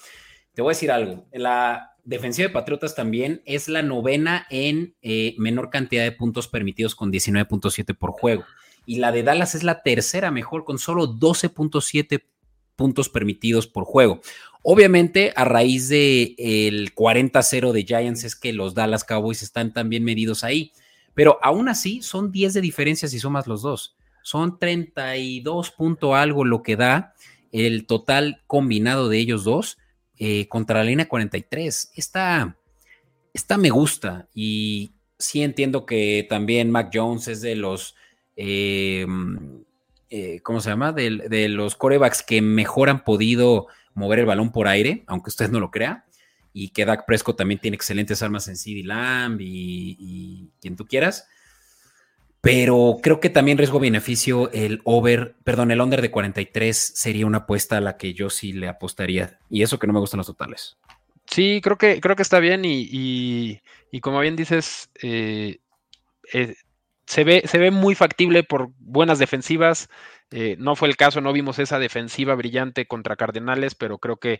[0.58, 1.28] Te voy a decir algo.
[1.34, 6.96] La defensiva de Patriotas también es la novena en eh, menor cantidad de puntos permitidos
[6.96, 8.44] con 19.7 por juego.
[8.84, 12.24] Y la de Dallas es la tercera mejor con solo 12.7
[12.76, 14.20] puntos permitidos por juego.
[14.64, 20.04] Obviamente, a raíz del el 40-0 de Giants es que los Dallas Cowboys están también
[20.04, 20.72] medidos ahí.
[21.14, 23.96] Pero aún así, son 10 de diferencia si sumas los dos.
[24.24, 27.14] Son 32 punto algo lo que da
[27.52, 29.78] el total combinado de ellos dos
[30.18, 31.92] eh, contra la línea 43.
[31.96, 32.58] Esta,
[33.34, 37.96] esta me gusta y sí entiendo que también Mac Jones es de los,
[38.36, 39.06] eh,
[40.10, 40.92] eh, ¿cómo se llama?
[40.92, 45.60] De, los corebacks que mejor han podido mover el balón por aire, aunque usted no
[45.60, 46.06] lo crea.
[46.54, 51.28] Y que Dak Prescott también tiene excelentes armas en CD Lamb y quien tú quieras
[52.42, 57.78] pero creo que también riesgo-beneficio, el over, perdón, el under de 43 sería una apuesta
[57.78, 59.40] a la que yo sí le apostaría.
[59.50, 60.78] Y eso que no me gustan los totales.
[61.26, 63.60] Sí, creo que, creo que está bien y,
[63.92, 65.60] y, como bien dices, eh,
[66.32, 66.56] eh,
[67.06, 69.90] se, ve, se ve muy factible por buenas defensivas.
[70.32, 74.40] Eh, no fue el caso, no vimos esa defensiva brillante contra Cardenales, pero creo que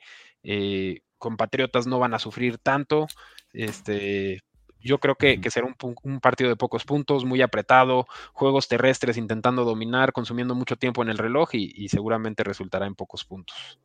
[1.18, 3.08] compatriotas no van a sufrir tanto.
[3.52, 4.42] Este,
[4.88, 9.18] yo creo que, que será un, un, partido de pocos puntos, muy apretado, juegos terrestres
[9.18, 13.78] intentando dominar, consumiendo mucho tiempo en el reloj y, y seguramente resultará en pocos puntos.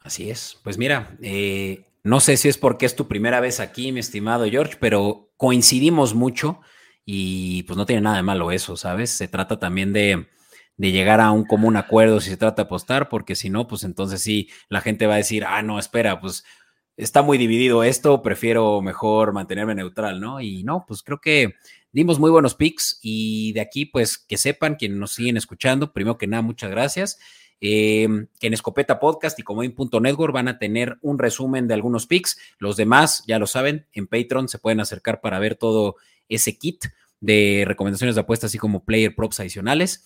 [0.00, 0.58] Así es.
[0.62, 4.46] Pues mira, eh, no sé si es porque es tu primera vez aquí, mi estimado
[4.46, 6.60] George, pero coincidimos mucho
[7.04, 9.10] y pues no tiene nada de malo eso, ¿sabes?
[9.10, 10.28] Se trata también de,
[10.76, 13.84] de llegar a un común acuerdo si se trata de apostar, porque si no, pues
[13.84, 16.44] entonces sí, la gente va a decir, ah, no, espera, pues
[16.96, 20.40] está muy dividido esto, prefiero mejor mantenerme neutral, ¿no?
[20.40, 21.54] Y no, pues creo que
[21.92, 26.18] dimos muy buenos picks y de aquí, pues que sepan quienes nos siguen escuchando, primero
[26.18, 27.18] que nada, muchas gracias.
[27.64, 28.08] Eh,
[28.40, 32.36] que en Escopeta Podcast y Comodín.network van a tener un resumen de algunos picks.
[32.58, 35.94] Los demás, ya lo saben, en Patreon se pueden acercar para ver todo
[36.28, 36.86] ese kit
[37.20, 40.04] de recomendaciones de apuestas, así como player props adicionales.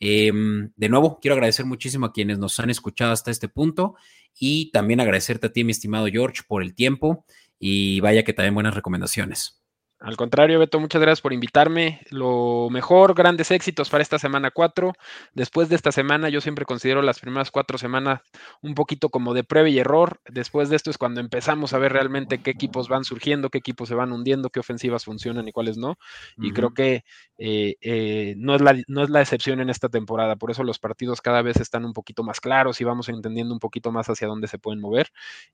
[0.00, 0.32] Eh,
[0.76, 3.96] de nuevo, quiero agradecer muchísimo a quienes nos han escuchado hasta este punto
[4.38, 7.24] y también agradecerte a ti, mi estimado George, por el tiempo
[7.58, 9.60] y vaya que también buenas recomendaciones.
[10.00, 12.00] Al contrario, Beto, muchas gracias por invitarme.
[12.10, 14.92] Lo mejor, grandes éxitos para esta semana 4.
[15.34, 18.20] Después de esta semana, yo siempre considero las primeras cuatro semanas
[18.62, 20.20] un poquito como de prueba y error.
[20.30, 23.88] Después de esto es cuando empezamos a ver realmente qué equipos van surgiendo, qué equipos
[23.88, 25.98] se van hundiendo, qué ofensivas funcionan y cuáles no.
[26.36, 26.54] Y uh -huh.
[26.54, 27.04] creo que
[27.38, 30.36] eh, eh, no, es la, no es la excepción en esta temporada.
[30.36, 33.60] Por eso los partidos cada vez están un poquito más claros y vamos entendiendo un
[33.60, 35.08] poquito más hacia dónde se pueden mover.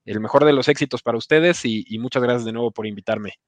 [0.05, 3.39] El mejor de los éxitos para ustedes y, y muchas gracias de nuevo por invitarme.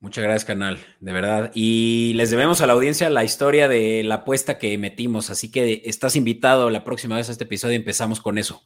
[0.00, 1.50] Muchas gracias, canal, de verdad.
[1.54, 5.82] Y les debemos a la audiencia la historia de la apuesta que metimos, así que
[5.86, 8.62] estás invitado la próxima vez a este episodio y empezamos con eso.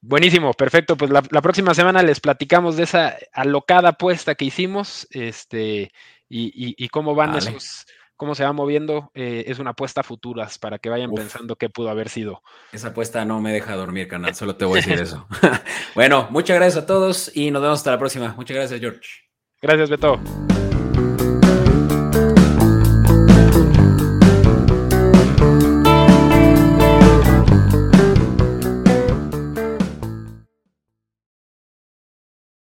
[0.00, 0.96] Buenísimo, perfecto.
[0.96, 5.92] Pues la, la próxima semana les platicamos de esa alocada apuesta que hicimos, este,
[6.28, 7.50] y, y, y cómo van vale.
[7.50, 9.10] esos, cómo se va moviendo.
[9.14, 11.18] Eh, es una apuesta a futuras para que vayan Uf.
[11.18, 12.42] pensando qué pudo haber sido.
[12.72, 15.26] Esa apuesta no me deja dormir, canal, solo te voy a decir eso.
[15.94, 18.34] bueno, muchas gracias a todos y nos vemos hasta la próxima.
[18.36, 19.08] Muchas gracias, George.
[19.60, 20.20] Gracias, Beto.